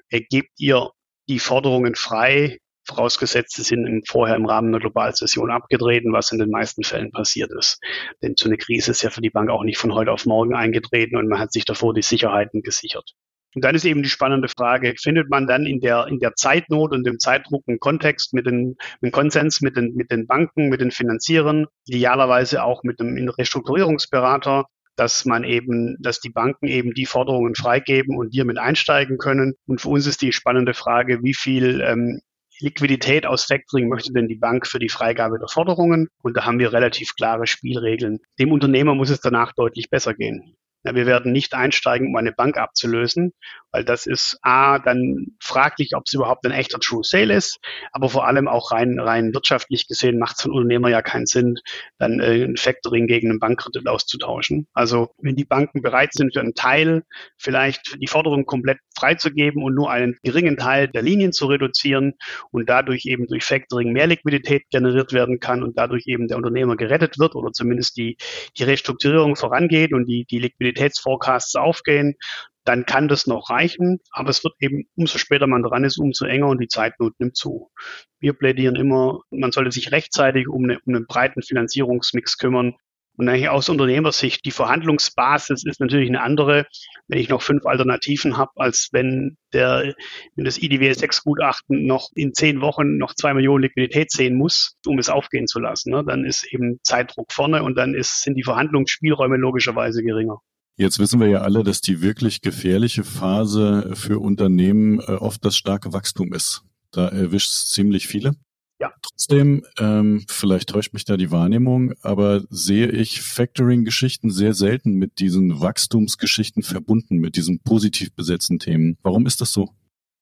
Gebt 0.09 0.59
ihr 0.59 0.91
die 1.27 1.39
Forderungen 1.39 1.95
frei, 1.95 2.59
vorausgesetzt, 2.87 3.55
sie 3.55 3.63
sind 3.63 4.07
vorher 4.07 4.35
im 4.35 4.45
Rahmen 4.45 4.69
einer 4.69 4.79
Globalsession 4.79 5.49
abgetreten, 5.49 6.13
was 6.13 6.31
in 6.31 6.37
den 6.37 6.51
meisten 6.51 6.83
Fällen 6.83 7.11
passiert 7.11 7.51
ist. 7.57 7.79
Denn 8.21 8.35
so 8.37 8.47
eine 8.47 8.57
Krise 8.57 8.91
ist 8.91 9.01
ja 9.01 9.09
für 9.09 9.21
die 9.21 9.31
Bank 9.31 9.49
auch 9.49 9.63
nicht 9.63 9.79
von 9.79 9.93
heute 9.93 10.11
auf 10.11 10.25
morgen 10.25 10.53
eingetreten 10.53 11.17
und 11.17 11.27
man 11.27 11.39
hat 11.39 11.51
sich 11.51 11.65
davor 11.65 11.93
die 11.93 12.03
Sicherheiten 12.03 12.61
gesichert. 12.61 13.15
Und 13.55 13.63
dann 13.63 13.73
ist 13.73 13.85
eben 13.85 14.03
die 14.03 14.09
spannende 14.09 14.49
Frage, 14.49 14.93
findet 15.01 15.29
man 15.29 15.47
dann 15.47 15.65
in 15.65 15.79
der, 15.79 16.07
in 16.07 16.19
der 16.19 16.35
Zeitnot 16.35 16.91
und 16.91 17.05
dem 17.05 17.19
Zeitdruck 17.19 17.63
einen 17.67 17.79
Kontext 17.79 18.33
mit 18.33 18.47
einen 18.47 18.75
Konsens 19.11 19.61
mit 19.61 19.77
den, 19.77 19.95
mit 19.95 20.11
den 20.11 20.27
Banken, 20.27 20.67
mit 20.67 20.81
den 20.81 20.91
Finanzierern, 20.91 21.65
idealerweise 21.87 22.63
auch 22.63 22.83
mit 22.83 22.99
dem 22.99 23.29
Restrukturierungsberater, 23.29 24.65
dass 24.97 25.25
man 25.25 25.43
eben, 25.43 25.95
dass 26.01 26.19
die 26.19 26.29
Banken 26.29 26.67
eben 26.67 26.93
die 26.93 27.05
Forderungen 27.05 27.55
freigeben 27.55 28.17
und 28.17 28.33
wir 28.33 28.45
mit 28.45 28.57
einsteigen 28.57 29.17
können. 29.17 29.53
Und 29.67 29.81
für 29.81 29.89
uns 29.89 30.05
ist 30.05 30.21
die 30.21 30.33
spannende 30.33 30.73
Frage, 30.73 31.23
wie 31.23 31.33
viel 31.33 31.81
ähm, 31.81 32.19
Liquidität 32.59 33.25
aus 33.25 33.45
Factoring 33.45 33.89
möchte 33.89 34.13
denn 34.13 34.27
die 34.27 34.35
Bank 34.35 34.67
für 34.67 34.79
die 34.79 34.89
Freigabe 34.89 35.39
der 35.39 35.47
Forderungen? 35.47 36.07
Und 36.21 36.37
da 36.37 36.45
haben 36.45 36.59
wir 36.59 36.73
relativ 36.73 37.15
klare 37.15 37.47
Spielregeln. 37.47 38.19
Dem 38.39 38.51
Unternehmer 38.51 38.95
muss 38.95 39.09
es 39.09 39.19
danach 39.21 39.53
deutlich 39.53 39.89
besser 39.89 40.13
gehen. 40.13 40.55
Wir 40.93 41.05
werden 41.05 41.31
nicht 41.31 41.53
einsteigen, 41.53 42.07
um 42.07 42.15
eine 42.15 42.31
Bank 42.31 42.57
abzulösen, 42.57 43.33
weil 43.75 43.83
das 43.83 44.05
ist 44.05 44.39
A, 44.41 44.79
dann 44.79 45.35
fraglich, 45.41 45.97
ob 45.97 46.03
es 46.05 46.13
überhaupt 46.13 46.45
ein 46.45 46.53
echter 46.53 46.79
True 46.79 47.03
Sale 47.03 47.33
ist, 47.33 47.59
aber 47.91 48.07
vor 48.07 48.25
allem 48.25 48.47
auch 48.47 48.71
rein, 48.71 48.97
rein 49.01 49.33
wirtschaftlich 49.33 49.85
gesehen 49.89 50.17
macht 50.17 50.37
es 50.37 50.43
für 50.43 50.47
einen 50.47 50.55
Unternehmer 50.55 50.87
ja 50.87 51.01
keinen 51.01 51.25
Sinn, 51.25 51.55
dann 51.97 52.21
äh, 52.21 52.45
ein 52.45 52.55
Factoring 52.55 53.05
gegen 53.05 53.29
einen 53.29 53.39
Bankkredit 53.39 53.85
auszutauschen. 53.85 54.67
Also 54.73 55.09
wenn 55.17 55.35
die 55.35 55.43
Banken 55.43 55.81
bereit 55.81 56.13
sind, 56.13 56.33
für 56.33 56.39
einen 56.39 56.53
Teil 56.53 57.03
vielleicht 57.37 57.97
die 58.01 58.07
Forderung 58.07 58.45
komplett 58.45 58.77
freizugeben 58.97 59.61
und 59.61 59.75
nur 59.75 59.91
einen 59.91 60.15
geringen 60.23 60.55
Teil 60.55 60.87
der 60.87 61.01
Linien 61.01 61.33
zu 61.33 61.47
reduzieren 61.47 62.13
und 62.51 62.69
dadurch 62.69 63.05
eben 63.05 63.27
durch 63.27 63.43
Factoring 63.43 63.91
mehr 63.91 64.07
Liquidität 64.07 64.63
generiert 64.69 65.11
werden 65.11 65.41
kann 65.41 65.63
und 65.63 65.77
dadurch 65.77 66.07
eben 66.07 66.29
der 66.29 66.37
Unternehmer 66.37 66.77
gerettet 66.77 67.19
wird 67.19 67.35
oder 67.35 67.51
zumindest 67.51 67.97
die, 67.97 68.15
die 68.57 68.63
Restrukturierung 68.63 69.35
vorangeht 69.35 69.91
und 69.91 70.05
die, 70.05 70.23
die 70.31 70.39
Liquiditätsforecasts 70.39 71.55
aufgehen, 71.55 72.15
dann 72.65 72.85
kann 72.85 73.07
das 73.07 73.27
noch 73.27 73.49
reichen, 73.49 73.99
aber 74.11 74.29
es 74.29 74.43
wird 74.43 74.55
eben, 74.59 74.85
umso 74.95 75.17
später 75.17 75.47
man 75.47 75.63
dran 75.63 75.83
ist, 75.83 75.97
umso 75.97 76.25
enger 76.25 76.47
und 76.47 76.59
die 76.59 76.67
Zeitnot 76.67 77.13
nimmt 77.19 77.37
zu. 77.37 77.71
Wir 78.19 78.33
plädieren 78.33 78.75
immer, 78.75 79.21
man 79.29 79.51
sollte 79.51 79.71
sich 79.71 79.91
rechtzeitig 79.91 80.47
um, 80.47 80.63
eine, 80.65 80.79
um 80.85 80.95
einen 80.95 81.05
breiten 81.07 81.41
Finanzierungsmix 81.41 82.37
kümmern, 82.37 82.75
und 83.17 83.29
eigentlich 83.29 83.49
aus 83.49 83.69
Unternehmersicht, 83.69 84.45
die 84.45 84.51
Verhandlungsbasis 84.51 85.63
ist 85.63 85.79
natürlich 85.79 86.09
eine 86.09 86.21
andere, 86.21 86.65
wenn 87.07 87.19
ich 87.19 87.29
noch 87.29 87.41
fünf 87.41 87.65
Alternativen 87.65 88.37
habe, 88.37 88.51
als 88.55 88.89
wenn 88.91 89.37
der, 89.53 89.95
wenn 90.35 90.45
das 90.45 90.61
IDW 90.61 90.91
6 90.91 91.23
Gutachten 91.23 91.85
noch 91.85 92.09
in 92.15 92.33
zehn 92.33 92.61
Wochen 92.61 92.97
noch 92.97 93.13
zwei 93.13 93.33
Millionen 93.33 93.63
Liquidität 93.63 94.11
sehen 94.11 94.35
muss, 94.35 94.77
um 94.85 94.99
es 94.99 95.09
aufgehen 95.09 95.47
zu 95.47 95.59
lassen. 95.59 95.91
Ne? 95.91 96.03
Dann 96.05 96.25
ist 96.25 96.45
eben 96.51 96.79
Zeitdruck 96.83 97.31
vorne 97.31 97.63
und 97.63 97.75
dann 97.77 97.93
ist, 97.93 98.21
sind 98.21 98.35
die 98.35 98.43
Verhandlungsspielräume 98.43 99.37
logischerweise 99.37 100.03
geringer. 100.03 100.39
Jetzt 100.77 100.99
wissen 100.99 101.19
wir 101.21 101.27
ja 101.27 101.41
alle, 101.41 101.63
dass 101.63 101.79
die 101.79 102.01
wirklich 102.01 102.41
gefährliche 102.41 103.03
Phase 103.03 103.91
für 103.95 104.19
Unternehmen 104.19 104.99
äh, 104.99 105.13
oft 105.13 105.45
das 105.45 105.55
starke 105.55 105.93
Wachstum 105.93 106.33
ist. 106.33 106.63
Da 106.91 107.07
erwischt 107.07 107.49
es 107.49 107.69
ziemlich 107.69 108.07
viele. 108.07 108.35
Ja. 108.79 108.93
Trotzdem, 109.01 109.65
ähm, 109.79 110.25
vielleicht 110.27 110.69
täuscht 110.69 110.93
mich 110.93 111.05
da 111.05 111.15
die 111.15 111.31
Wahrnehmung, 111.31 111.93
aber 112.01 112.43
sehe 112.49 112.89
ich 112.89 113.21
Factoring-Geschichten 113.21 114.31
sehr 114.31 114.53
selten 114.53 114.95
mit 114.95 115.19
diesen 115.19 115.61
Wachstumsgeschichten 115.61 116.61
verbunden, 116.61 117.19
mit 117.19 117.37
diesen 117.37 117.59
positiv 117.59 118.13
besetzten 118.13 118.59
Themen. 118.59 118.97
Warum 119.01 119.27
ist 119.27 119.39
das 119.39 119.53
so? 119.53 119.69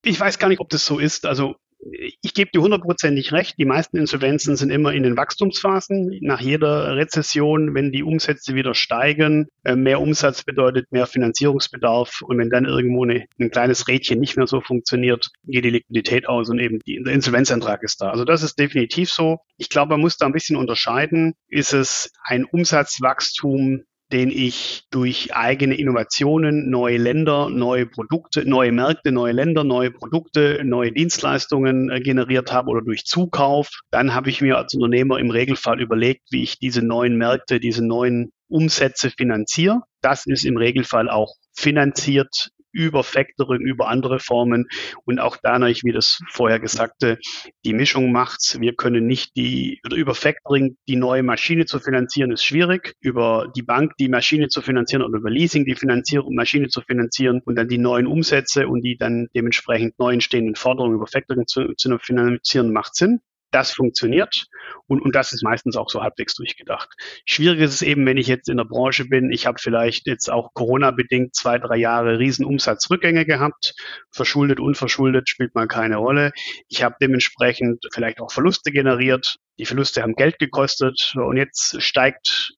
Ich 0.06 0.20
weiß 0.20 0.38
gar 0.38 0.50
nicht, 0.50 0.60
ob 0.60 0.70
das 0.70 0.86
so 0.86 1.00
ist. 1.00 1.26
Also 1.26 1.56
ich 2.22 2.34
gebe 2.34 2.52
dir 2.52 2.62
hundertprozentig 2.62 3.32
recht, 3.32 3.58
die 3.58 3.66
meisten 3.66 3.98
Insolvenzen 3.98 4.56
sind 4.56 4.70
immer 4.70 4.94
in 4.94 5.04
den 5.04 5.18
Wachstumsphasen. 5.18 6.18
Nach 6.22 6.42
jeder 6.42 6.96
Rezession, 6.96 7.74
wenn 7.74 7.92
die 7.92 8.04
Umsätze 8.04 8.56
wieder 8.56 8.74
steigen, 8.74 9.48
äh, 9.64 9.76
mehr 9.76 10.02
Umsatz 10.02 10.44
bedeutet 10.44 10.92
mehr 10.92 11.08
Finanzierungsbedarf. 11.08 12.22
Und 12.22 12.38
wenn 12.38 12.50
dann 12.50 12.66
irgendwo 12.66 13.04
eine, 13.04 13.26
ein 13.40 13.52
kleines 13.52 13.88
Rädchen 13.88 14.20
nicht 14.20 14.38
mehr 14.38 14.48
so 14.48 14.62
funktioniert, 14.62 15.30
geht 15.46 15.66
die 15.66 15.72
Liquidität 15.72 16.28
aus 16.28 16.50
und 16.50 16.60
eben 16.60 16.80
die, 16.86 17.02
der 17.04 17.14
Insolvenzantrag 17.14 17.84
ist 17.84 18.02
da. 18.02 18.10
Also 18.10 18.26
das 18.26 18.44
ist 18.44 18.60
definitiv 18.60 19.12
so. 19.12 19.40
Ich 19.58 19.70
glaube, 19.70 19.92
man 19.92 20.02
muss 20.02 20.18
da 20.18 20.26
ein 20.26 20.34
bisschen 20.34 20.58
unterscheiden. 20.58 21.34
Ist 21.48 21.74
es 21.74 22.12
ein 22.24 22.46
Umsatzwachstum, 22.46 23.84
den 24.14 24.30
ich 24.30 24.84
durch 24.92 25.36
eigene 25.36 25.76
Innovationen, 25.76 26.70
neue 26.70 26.98
Länder, 26.98 27.50
neue 27.50 27.88
Produkte, 27.88 28.48
neue 28.48 28.72
Märkte, 28.72 29.12
neue 29.12 29.34
Länder, 29.34 29.64
neue 29.64 29.90
Produkte, 29.90 30.62
neue 30.64 30.92
Dienstleistungen 30.92 31.90
äh, 31.90 32.00
generiert 32.00 32.54
habe 32.54 32.70
oder 32.70 32.82
durch 32.82 33.06
Zukauf. 33.06 33.70
Dann 33.90 34.14
habe 34.14 34.30
ich 34.30 34.40
mir 34.42 34.58
als 34.58 34.76
Unternehmer 34.76 35.18
im 35.18 35.32
Regelfall 35.32 35.82
überlegt, 35.82 36.22
wie 36.30 36.44
ich 36.44 36.60
diese 36.60 36.84
neuen 36.86 37.18
Märkte, 37.18 37.60
diese 37.60 37.86
neuen 37.86 38.32
Umsätze 38.48 39.10
finanziere. 39.10 39.82
Das 40.02 40.28
ist 40.28 40.46
im 40.46 40.58
Regelfall 40.58 41.10
auch 41.10 41.34
finanziert 41.56 42.52
über 42.74 43.04
Factoring, 43.04 43.62
über 43.62 43.88
andere 43.88 44.20
Formen. 44.20 44.68
Und 45.06 45.20
auch 45.20 45.38
dadurch, 45.42 45.84
wie 45.84 45.94
das 45.94 46.20
vorher 46.30 46.60
gesagte, 46.60 47.20
die 47.64 47.74
Mischung 47.74 48.12
macht's. 48.12 48.60
Wir 48.60 48.76
können 48.76 49.08
nicht 49.08 49.36
die, 49.38 49.80
oder 49.86 49.96
über 49.96 50.16
Factoring 50.16 50.76
die 50.88 50.96
neue 50.96 51.24
Maschine 51.24 51.66
zu 51.66 51.80
finanzieren, 51.80 52.32
ist 52.32 52.44
schwierig. 52.44 52.96
Über 53.00 53.52
die 53.56 53.64
Bank 53.64 53.94
die 54.00 54.10
Maschine 54.10 54.50
zu 54.50 54.62
finanzieren 54.62 55.04
oder 55.04 55.20
über 55.20 55.30
Leasing 55.30 55.66
die 55.66 55.76
Finanzierung, 55.76 56.36
Maschine 56.36 56.68
zu 56.68 56.82
finanzieren 56.82 57.42
und 57.46 57.56
dann 57.56 57.68
die 57.68 57.78
neuen 57.78 58.08
Umsätze 58.08 58.68
und 58.68 58.82
die 58.82 58.98
dann 58.98 59.28
dementsprechend 59.36 59.98
neu 60.00 60.14
entstehenden 60.14 60.56
Forderungen 60.56 60.96
über 60.96 61.08
Factoring 61.08 61.48
zu, 61.48 61.74
zu 61.78 61.98
finanzieren, 62.00 62.74
macht 62.74 62.96
Sinn 62.96 63.22
das 63.54 63.72
funktioniert. 63.72 64.46
Und, 64.88 65.02
und 65.02 65.16
das 65.16 65.34
ist 65.34 65.44
meistens 65.44 65.76
auch 65.76 65.90
so 65.90 66.02
halbwegs 66.02 66.36
durchgedacht. 66.36 66.90
Schwierig 67.26 67.60
ist 67.60 67.74
es 67.74 67.82
eben, 67.82 68.06
wenn 68.06 68.18
ich 68.18 68.28
jetzt 68.28 68.50
in 68.50 68.58
der 68.58 68.66
Branche 68.66 69.06
bin, 69.06 69.32
ich 69.32 69.46
habe 69.46 69.60
vielleicht 69.60 70.08
jetzt 70.08 70.30
auch 70.30 70.54
Corona-bedingt 70.54 71.36
zwei, 71.36 71.58
drei 71.58 71.78
Jahre 71.78 72.20
Riesenumsatzrückgänge 72.20 73.26
gehabt, 73.26 73.76
verschuldet, 74.12 74.60
unverschuldet 74.60 75.30
spielt 75.30 75.56
mal 75.56 75.68
keine 75.68 75.98
Rolle. 75.98 76.32
Ich 76.68 76.84
habe 76.84 76.96
dementsprechend 77.02 77.86
vielleicht 77.94 78.20
auch 78.20 78.32
Verluste 78.32 78.72
generiert, 78.72 79.38
die 79.60 79.66
Verluste 79.66 80.02
haben 80.02 80.16
Geld 80.16 80.40
gekostet. 80.40 81.14
Und 81.16 81.38
jetzt 81.38 81.82
steigt 81.82 82.54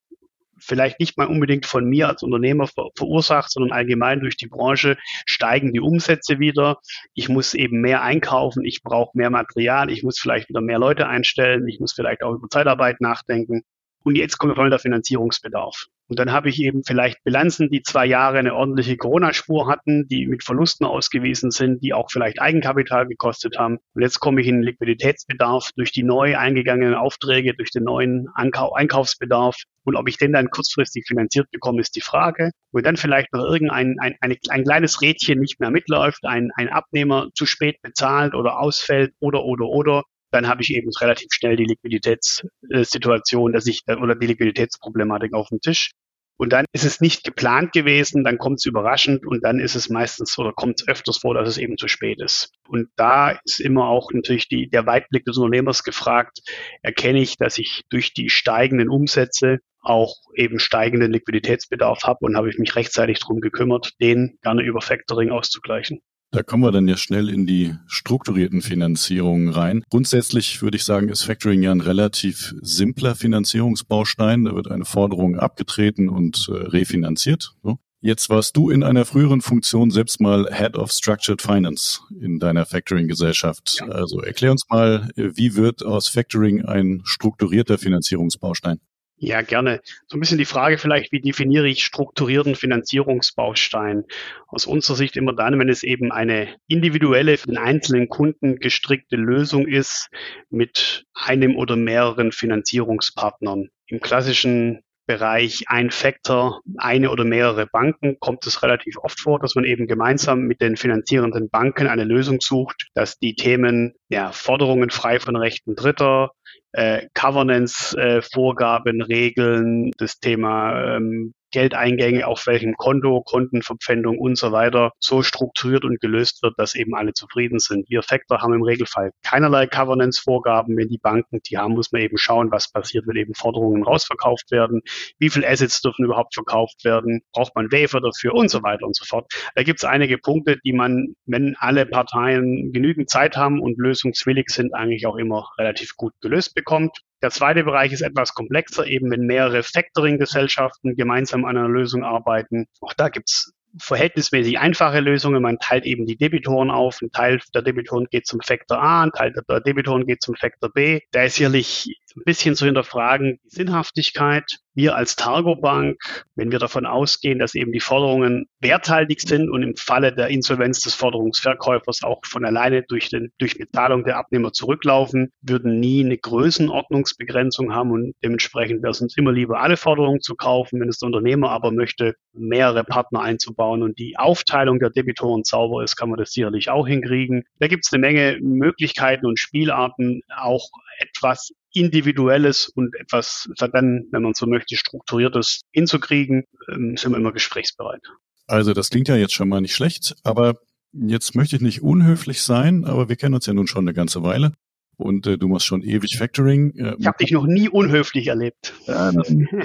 vielleicht 0.66 1.00
nicht 1.00 1.18
mal 1.18 1.28
unbedingt 1.28 1.66
von 1.66 1.86
mir 1.86 2.10
als 2.10 2.24
Unternehmer 2.24 2.68
ver 2.68 2.90
verursacht, 2.96 3.52
sondern 3.52 3.72
allgemein 3.72 4.20
durch 4.20 4.38
die 4.38 4.48
Branche 4.48 4.98
steigen 5.26 5.74
die 5.74 5.80
Umsätze 5.80 6.40
wieder. 6.40 6.80
Ich 7.14 7.30
muss 7.30 7.54
eben 7.54 7.82
mehr 7.82 8.02
einkaufen, 8.02 8.66
ich 8.66 8.82
brauche 8.84 9.18
mehr 9.18 9.30
Material, 9.30 9.92
ich 9.92 10.04
muss 10.04 10.20
vielleicht 10.20 10.50
wieder 10.50 10.62
mehr 10.62 10.80
Leute 10.80 11.08
einstellen, 11.08 11.68
ich 11.68 11.80
muss 11.80 11.94
vielleicht 11.94 12.24
auch 12.24 12.34
über 12.34 12.50
Zeitarbeit 12.50 13.02
nachdenken. 13.02 13.64
Und 14.06 14.16
jetzt 14.16 14.38
kommt 14.38 14.56
voll 14.56 14.70
der 14.70 14.78
Finanzierungsbedarf. 14.78 15.88
Und 16.08 16.20
dann 16.20 16.32
habe 16.32 16.50
ich 16.50 16.62
eben 16.62 16.84
vielleicht 16.84 17.24
Bilanzen, 17.24 17.72
die 17.72 17.82
zwei 17.82 18.06
Jahre 18.06 18.38
eine 18.38 18.54
ordentliche 18.54 18.98
Corona-Spur 18.98 19.68
hatten, 19.68 20.08
die 20.08 20.28
mit 20.28 20.44
Verlusten 20.44 20.86
ausgewiesen 20.86 21.50
sind, 21.50 21.84
die 21.84 21.94
auch 21.94 22.12
vielleicht 22.12 22.40
Eigenkapital 22.40 23.08
gekostet 23.08 23.58
haben. 23.58 23.80
Und 23.96 24.04
jetzt 24.04 24.20
komme 24.20 24.42
ich 24.42 24.48
in 24.48 24.62
Liquiditätsbedarf 24.62 25.72
durch 25.76 25.92
die 25.92 26.04
neu 26.04 26.38
eingegangenen 26.38 26.94
Aufträge, 26.94 27.56
durch 27.56 27.72
den 27.72 27.84
neuen 27.84 28.28
Ankau 28.36 28.74
Einkaufsbedarf. 28.74 29.58
Und 29.84 29.96
ob 29.96 30.08
ich 30.08 30.18
den 30.18 30.34
dann 30.34 30.52
kurzfristig 30.52 31.06
finanziert 31.08 31.50
bekomme, 31.52 31.82
ist 31.82 31.96
die 31.96 32.02
Frage. 32.02 32.52
Und 32.72 32.86
dann 32.86 32.98
vielleicht 32.98 33.34
noch 33.34 33.44
irgendein 33.44 33.98
ein, 34.00 34.16
ein, 34.22 34.36
ein 34.50 34.64
kleines 34.64 35.02
Rädchen 35.02 35.40
nicht 35.40 35.60
mehr 35.60 35.72
mitläuft, 35.72 36.26
ein, 36.26 36.52
ein 36.56 36.70
Abnehmer 36.70 37.30
zu 37.34 37.48
spät 37.48 37.82
bezahlt 37.82 38.36
oder 38.36 38.60
ausfällt 38.60 39.14
oder, 39.20 39.44
oder, 39.44 39.66
oder 39.66 40.04
dann 40.36 40.48
habe 40.48 40.62
ich 40.62 40.74
eben 40.74 40.90
relativ 41.00 41.30
schnell 41.32 41.56
die 41.56 41.64
Liquiditätssituation, 41.64 43.54
dass 43.54 43.68
ich 43.68 43.84
oder 43.88 44.16
die 44.16 44.28
Liquiditätsproblematik 44.28 45.34
auf 45.34 45.48
dem 45.48 45.62
Tisch. 45.62 45.92
Und 46.38 46.52
dann 46.52 46.66
ist 46.74 46.84
es 46.84 47.00
nicht 47.00 47.24
geplant 47.24 47.72
gewesen, 47.72 48.26
dann 48.26 48.38
kommt 48.38 48.60
es 48.60 48.66
überraschend 48.66 49.26
und 49.26 49.46
dann 49.46 49.60
ist 49.60 49.76
es 49.76 49.88
meistens 49.90 50.38
oder 50.38 50.52
kommt 50.52 50.82
es 50.82 50.88
öfters 50.90 51.20
vor, 51.20 51.34
dass 51.34 51.48
es 51.48 51.58
eben 51.58 51.78
zu 51.78 51.88
spät 51.88 52.22
ist. 52.22 52.52
Und 52.68 52.90
da 52.98 53.40
ist 53.46 53.62
immer 53.62 53.88
auch 53.88 54.12
natürlich 54.12 54.50
die, 54.50 54.70
der 54.70 54.86
Weitblick 54.86 55.24
des 55.24 55.38
Unternehmers 55.38 55.84
gefragt. 55.84 56.40
Erkenne 56.82 57.22
ich, 57.22 57.38
dass 57.38 57.58
ich 57.58 57.84
durch 57.90 58.14
die 58.14 58.30
steigenden 58.30 58.90
Umsätze 58.90 59.60
auch 59.80 60.16
eben 60.36 60.60
steigenden 60.60 61.14
Liquiditätsbedarf 61.14 62.04
habe 62.04 62.26
und 62.26 62.36
habe 62.36 62.50
ich 62.50 62.58
mich 62.58 62.76
rechtzeitig 62.76 63.20
darum 63.20 63.40
gekümmert, 63.40 63.94
den 64.02 64.38
gerne 64.42 64.64
über 64.64 64.82
Factoring 64.82 65.32
auszugleichen. 65.32 66.02
Da 66.36 66.44
kommen 66.44 66.64
wir 66.64 66.72
dann 66.72 66.88
ja 66.88 66.98
schnell 66.98 67.30
in 67.30 67.46
die 67.46 67.76
strukturierten 67.88 68.62
Finanzierungen 68.62 69.50
rein. 69.50 69.84
Grundsätzlich 69.90 70.62
würde 70.62 70.76
ich 70.76 70.84
sagen, 70.84 71.08
ist 71.08 71.24
Factoring 71.24 71.64
ja 71.64 71.72
ein 71.72 71.80
relativ 71.80 72.54
simpler 72.62 73.16
Finanzierungsbaustein. 73.16 74.44
Da 74.44 74.54
wird 74.54 74.70
eine 74.70 74.84
Forderung 74.84 75.40
abgetreten 75.40 76.10
und 76.10 76.50
äh, 76.50 76.54
refinanziert. 76.54 77.56
So. 77.64 77.78
Jetzt 78.02 78.30
warst 78.30 78.58
du 78.58 78.70
in 78.70 78.84
einer 78.84 79.06
früheren 79.06 79.40
Funktion 79.40 79.92
selbst 79.92 80.20
mal 80.20 80.48
Head 80.52 80.76
of 80.76 80.92
Structured 80.92 81.42
Finance 81.42 82.02
in 82.20 82.38
deiner 82.40 82.66
Factoring-Gesellschaft. 82.66 83.78
Ja. 83.80 83.88
Also 83.88 84.20
erklär 84.20 84.52
uns 84.52 84.64
mal, 84.70 85.10
wie 85.16 85.56
wird 85.56 85.84
aus 85.86 86.10
Factoring 86.10 86.66
ein 86.66 87.02
strukturierter 87.06 87.78
Finanzierungsbaustein? 87.78 88.80
Ja, 89.26 89.42
gerne. 89.42 89.82
So 90.06 90.18
ein 90.18 90.20
bisschen 90.20 90.38
die 90.38 90.46
Frage 90.46 90.78
vielleicht, 90.78 91.12
wie 91.12 91.20
definiere 91.20 91.68
ich 91.68 91.84
strukturierten 91.84 92.54
Finanzierungsbaustein? 92.54 94.04
Aus 94.46 94.68
unserer 94.68 94.98
Sicht 94.98 95.18
immer 95.18 95.34
dann, 95.34 95.58
wenn 95.58 95.68
es 95.68 95.82
eben 95.82 96.12
eine 96.12 96.56
individuelle, 96.68 97.36
für 97.38 97.48
den 97.48 97.58
einzelnen 97.58 98.08
Kunden 98.08 98.60
gestrickte 98.60 99.16
Lösung 99.16 99.68
ist 99.68 100.10
mit 100.52 101.08
einem 101.16 101.56
oder 101.56 101.76
mehreren 101.76 102.32
Finanzierungspartnern. 102.34 103.70
Im 103.88 104.00
klassischen 104.00 104.84
Bereich 105.06 105.64
ein 105.68 105.92
Factor, 105.92 106.62
eine 106.78 107.12
oder 107.12 107.26
mehrere 107.26 107.68
Banken, 107.68 108.18
kommt 108.20 108.46
es 108.48 108.64
relativ 108.64 108.98
oft 108.98 109.20
vor, 109.20 109.40
dass 109.40 109.56
man 109.56 109.66
eben 109.66 109.88
gemeinsam 109.88 110.42
mit 110.42 110.62
den 110.62 110.78
finanzierenden 110.78 111.50
Banken 111.50 111.88
eine 111.88 112.04
Lösung 112.04 112.40
sucht, 112.42 112.88
dass 112.94 113.18
die 113.20 113.36
Themen 113.36 113.94
ja, 114.10 114.32
Forderungen 114.32 114.90
frei 114.90 115.20
von 115.20 115.36
Rechten 115.36 115.76
Dritter, 115.76 116.32
äh, 116.72 117.08
Governance-Vorgaben, 117.14 119.02
äh, 119.02 119.04
Regeln, 119.04 119.92
das 119.98 120.20
Thema 120.20 120.96
ähm, 120.96 121.34
Geldeingänge 121.56 122.28
auf 122.28 122.48
welchem 122.48 122.74
Konto, 122.76 123.22
Kontenverpfändung 123.22 124.20
und 124.20 124.38
so 124.38 124.52
weiter 124.52 124.92
so 125.00 125.22
strukturiert 125.22 125.86
und 125.86 126.02
gelöst 126.02 126.44
wird, 126.44 126.56
dass 126.58 126.76
eben 126.76 126.96
alle 126.96 127.14
zufrieden 127.14 127.60
sind. 127.60 127.90
Wir 127.90 128.04
Factor 128.04 128.42
haben 128.42 128.54
im 128.54 128.62
Regelfall 128.62 129.12
keinerlei 129.24 129.66
Governance-Vorgaben. 129.66 130.76
Wenn 130.76 130.90
die 130.90 130.98
Banken 130.98 131.40
die 131.46 131.58
haben, 131.58 131.76
muss 131.76 131.94
man 131.94 132.02
eben 132.02 132.18
schauen, 132.18 132.52
was 132.52 132.70
passiert, 132.70 133.08
wenn 133.08 133.16
eben 133.16 133.34
Forderungen 133.36 133.84
rausverkauft 133.84 134.52
werden. 134.52 134.82
Wie 135.18 135.30
viele 135.30 135.48
Assets 135.48 135.82
dürfen 135.82 136.04
überhaupt 136.04 136.34
verkauft 136.34 136.84
werden? 136.84 137.22
Braucht 137.32 137.56
man 137.56 137.72
Wafer 137.72 138.02
dafür 138.02 138.34
und 138.34 138.50
so 138.50 138.62
weiter 138.62 138.86
und 138.86 138.98
so 138.98 139.06
fort. 139.06 139.32
Da 139.56 139.64
gibt 139.64 139.80
es 139.80 139.86
einige 139.86 140.18
Punkte, 140.18 140.58
die 140.66 140.74
man, 140.74 141.16
wenn 141.26 141.56
alle 141.58 141.86
Parteien 141.86 142.74
genügend 142.74 143.10
Zeit 143.10 143.38
haben 143.38 143.62
und 143.62 143.78
lösungswillig 143.78 144.50
sind, 144.50 144.74
eigentlich 144.74 145.08
auch 145.08 145.16
immer 145.16 145.48
relativ 145.58 145.96
gut 145.96 146.12
gelöst 146.20 146.54
bekommt. 146.54 147.00
Der 147.22 147.32
zweite 147.32 147.64
Bereich 147.64 147.92
ist 147.92 148.02
etwas 148.02 148.34
komplexer, 148.34 148.86
eben 148.86 149.10
wenn 149.10 149.22
mehrere 149.22 149.64
Factoring-Gesellschaften 149.64 150.96
gemeinsam 150.96 151.46
an 151.46 151.58
einer 151.58 151.70
Lösung 151.70 152.04
arbeiten. 152.04 152.68
Auch 152.82 152.94
da 152.94 153.10
gibt's 153.10 153.54
verhältnismäßig 153.80 154.60
einfache 154.60 155.00
Lösungen. 155.00 155.42
Man 155.42 155.58
teilt 155.60 155.86
eben 155.86 156.06
die 156.06 156.18
Debitoren 156.18 156.72
auf. 156.72 157.00
Ein 157.02 157.12
Teil 157.12 157.40
der 157.54 157.62
Debitoren 157.62 158.06
geht 158.10 158.26
zum 158.26 158.42
Factor 158.42 158.82
A, 158.82 159.04
ein 159.04 159.12
Teil 159.12 159.34
der 159.34 159.60
Debitoren 159.62 160.06
geht 160.06 160.22
zum 160.22 160.36
Factor 160.36 160.72
B. 160.72 161.02
Da 161.12 161.24
ist 161.24 161.36
sicherlich 161.36 161.98
ein 162.16 162.24
bisschen 162.26 162.56
zu 162.56 162.66
hinterfragen 162.66 163.40
die 163.44 163.50
Sinnhaftigkeit. 163.50 164.58
Wir 164.74 164.96
als 164.96 165.16
Targo-Bank, 165.16 165.98
wenn 166.36 166.52
wir 166.52 166.60
davon 166.60 166.86
ausgehen, 166.86 167.40
dass 167.40 167.56
eben 167.56 167.72
die 167.72 167.80
Forderungen 167.80 168.48
werthaltig 168.60 169.22
sind 169.22 169.50
und 169.50 169.64
im 169.64 169.76
Falle 169.76 170.14
der 170.14 170.28
Insolvenz 170.28 170.82
des 170.82 170.94
Forderungsverkäufers 170.96 172.04
auch 172.04 172.22
von 172.26 172.46
alleine 172.46 172.84
durch, 172.84 173.10
den, 173.10 173.32
durch 173.38 173.58
Bezahlung 173.58 174.04
der 174.04 174.18
Abnehmer 174.18 174.52
zurücklaufen, 174.52 175.32
würden 175.42 175.80
nie 175.80 176.04
eine 176.04 176.18
Größenordnungsbegrenzung 176.18 177.74
haben 177.74 177.92
und 177.92 178.16
dementsprechend 178.24 178.82
wäre 178.82 178.92
es 178.92 179.02
uns 179.02 179.16
immer 179.18 179.32
lieber, 179.32 179.62
alle 179.62 179.78
Forderungen 179.78 180.22
zu 180.22 180.36
kaufen. 180.36 180.82
Wenn 180.82 180.90
es 180.90 181.00
der 181.00 181.08
Unternehmer 181.08 181.52
aber 181.52 181.72
möchte, 181.72 182.16
mehrere 182.34 182.84
Partner 182.84 183.22
einzubauen 183.22 183.82
und 183.82 183.98
die 183.98 184.18
Aufteilung 184.18 184.80
der 184.80 184.90
Debitoren 184.90 185.44
sauber 185.46 185.84
ist, 185.84 185.96
kann 185.96 186.10
man 186.10 186.20
das 186.20 186.32
sicherlich 186.32 186.70
auch 186.70 186.88
hinkriegen. 186.88 187.44
Da 187.60 187.68
gibt 187.68 187.86
es 187.86 187.94
eine 187.94 188.02
Menge 188.02 188.40
Möglichkeiten 188.42 189.26
und 189.26 189.40
Spielarten, 189.40 190.22
auch 190.36 190.70
etwas 191.00 191.54
Individuelles 191.76 192.68
und 192.68 192.96
etwas 192.96 193.50
dann, 193.58 194.08
wenn 194.12 194.22
man 194.22 194.34
so 194.34 194.48
möchte, 194.48 194.76
Strukturiertes 194.76 195.62
hinzukriegen, 195.72 196.46
ähm, 196.72 196.98
sind 196.98 197.12
wir 197.12 197.18
immer 197.18 197.34
gesprächsbereit. 197.34 198.02
Also 198.48 198.74
das 198.74 198.90
klingt 198.90 199.08
ja 199.08 199.16
jetzt 199.16 199.34
schon 199.34 199.50
mal 199.50 199.62
nicht 199.62 199.76
schlecht, 199.76 200.16
aber 200.24 200.56
jetzt 200.94 201.36
möchte 201.36 201.56
ich 201.56 201.62
nicht 201.62 201.82
unhöflich 201.82 202.42
sein, 202.42 202.86
aber 202.86 203.10
wir 203.10 203.16
kennen 203.16 203.34
uns 203.34 203.46
ja 203.46 203.54
nun 203.54 203.68
schon 203.68 203.86
eine 203.86 203.94
ganze 203.94 204.24
Weile 204.24 204.54
und 204.98 205.28
äh, 205.28 205.38
du 205.38 205.48
machst 205.48 205.66
schon 205.66 205.82
ewig 205.82 206.18
Factoring. 206.18 206.76
Äh, 206.76 206.96
ich 207.00 207.08
habe 207.08 207.18
dich 207.18 207.32
noch 207.32 207.46
nie 207.46 207.70
unhöflich 207.70 208.28
erlebt. 208.28 208.74
Ja, 208.86 209.12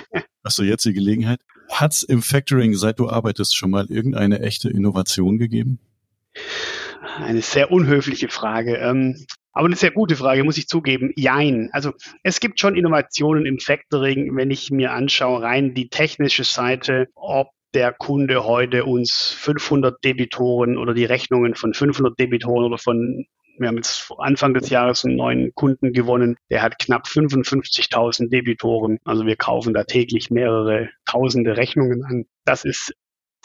hast 0.44 0.58
du 0.58 0.62
jetzt 0.62 0.84
die 0.84 0.92
Gelegenheit? 0.92 1.40
Hat's 1.68 2.02
im 2.02 2.22
Factoring, 2.22 2.74
seit 2.74 2.98
du 2.98 3.08
arbeitest, 3.08 3.54
schon 3.54 3.70
mal 3.70 3.86
irgendeine 3.86 4.40
echte 4.40 4.68
Innovation 4.68 5.38
gegeben? 5.38 5.78
Eine 7.18 7.42
sehr 7.42 7.70
unhöfliche 7.70 8.28
Frage. 8.28 8.76
Ähm, 8.76 9.26
aber 9.52 9.66
eine 9.66 9.76
sehr 9.76 9.90
gute 9.90 10.16
Frage, 10.16 10.44
muss 10.44 10.58
ich 10.58 10.68
zugeben. 10.68 11.12
Jein. 11.16 11.70
Also 11.72 11.92
es 12.22 12.40
gibt 12.40 12.60
schon 12.60 12.76
Innovationen 12.76 13.46
im 13.46 13.58
Factoring, 13.58 14.36
wenn 14.36 14.50
ich 14.50 14.70
mir 14.70 14.92
anschaue, 14.92 15.42
rein 15.42 15.74
die 15.74 15.88
technische 15.88 16.44
Seite, 16.44 17.08
ob 17.14 17.48
der 17.74 17.92
Kunde 17.92 18.44
heute 18.44 18.84
uns 18.84 19.30
500 19.38 20.02
Debitoren 20.04 20.76
oder 20.76 20.94
die 20.94 21.04
Rechnungen 21.04 21.54
von 21.54 21.74
500 21.74 22.18
Debitoren 22.18 22.64
oder 22.64 22.78
von 22.78 23.26
wir 23.58 23.68
haben 23.68 23.76
jetzt 23.76 24.10
Anfang 24.16 24.54
des 24.54 24.70
Jahres 24.70 25.04
einen 25.04 25.16
neuen 25.16 25.54
Kunden 25.54 25.92
gewonnen, 25.92 26.36
der 26.48 26.62
hat 26.62 26.78
knapp 26.78 27.06
55.000 27.06 28.30
Debitoren. 28.30 28.98
Also 29.04 29.26
wir 29.26 29.36
kaufen 29.36 29.74
da 29.74 29.84
täglich 29.84 30.30
mehrere 30.30 30.88
tausende 31.04 31.58
Rechnungen 31.58 32.02
an. 32.04 32.24
Das 32.46 32.64
ist 32.64 32.94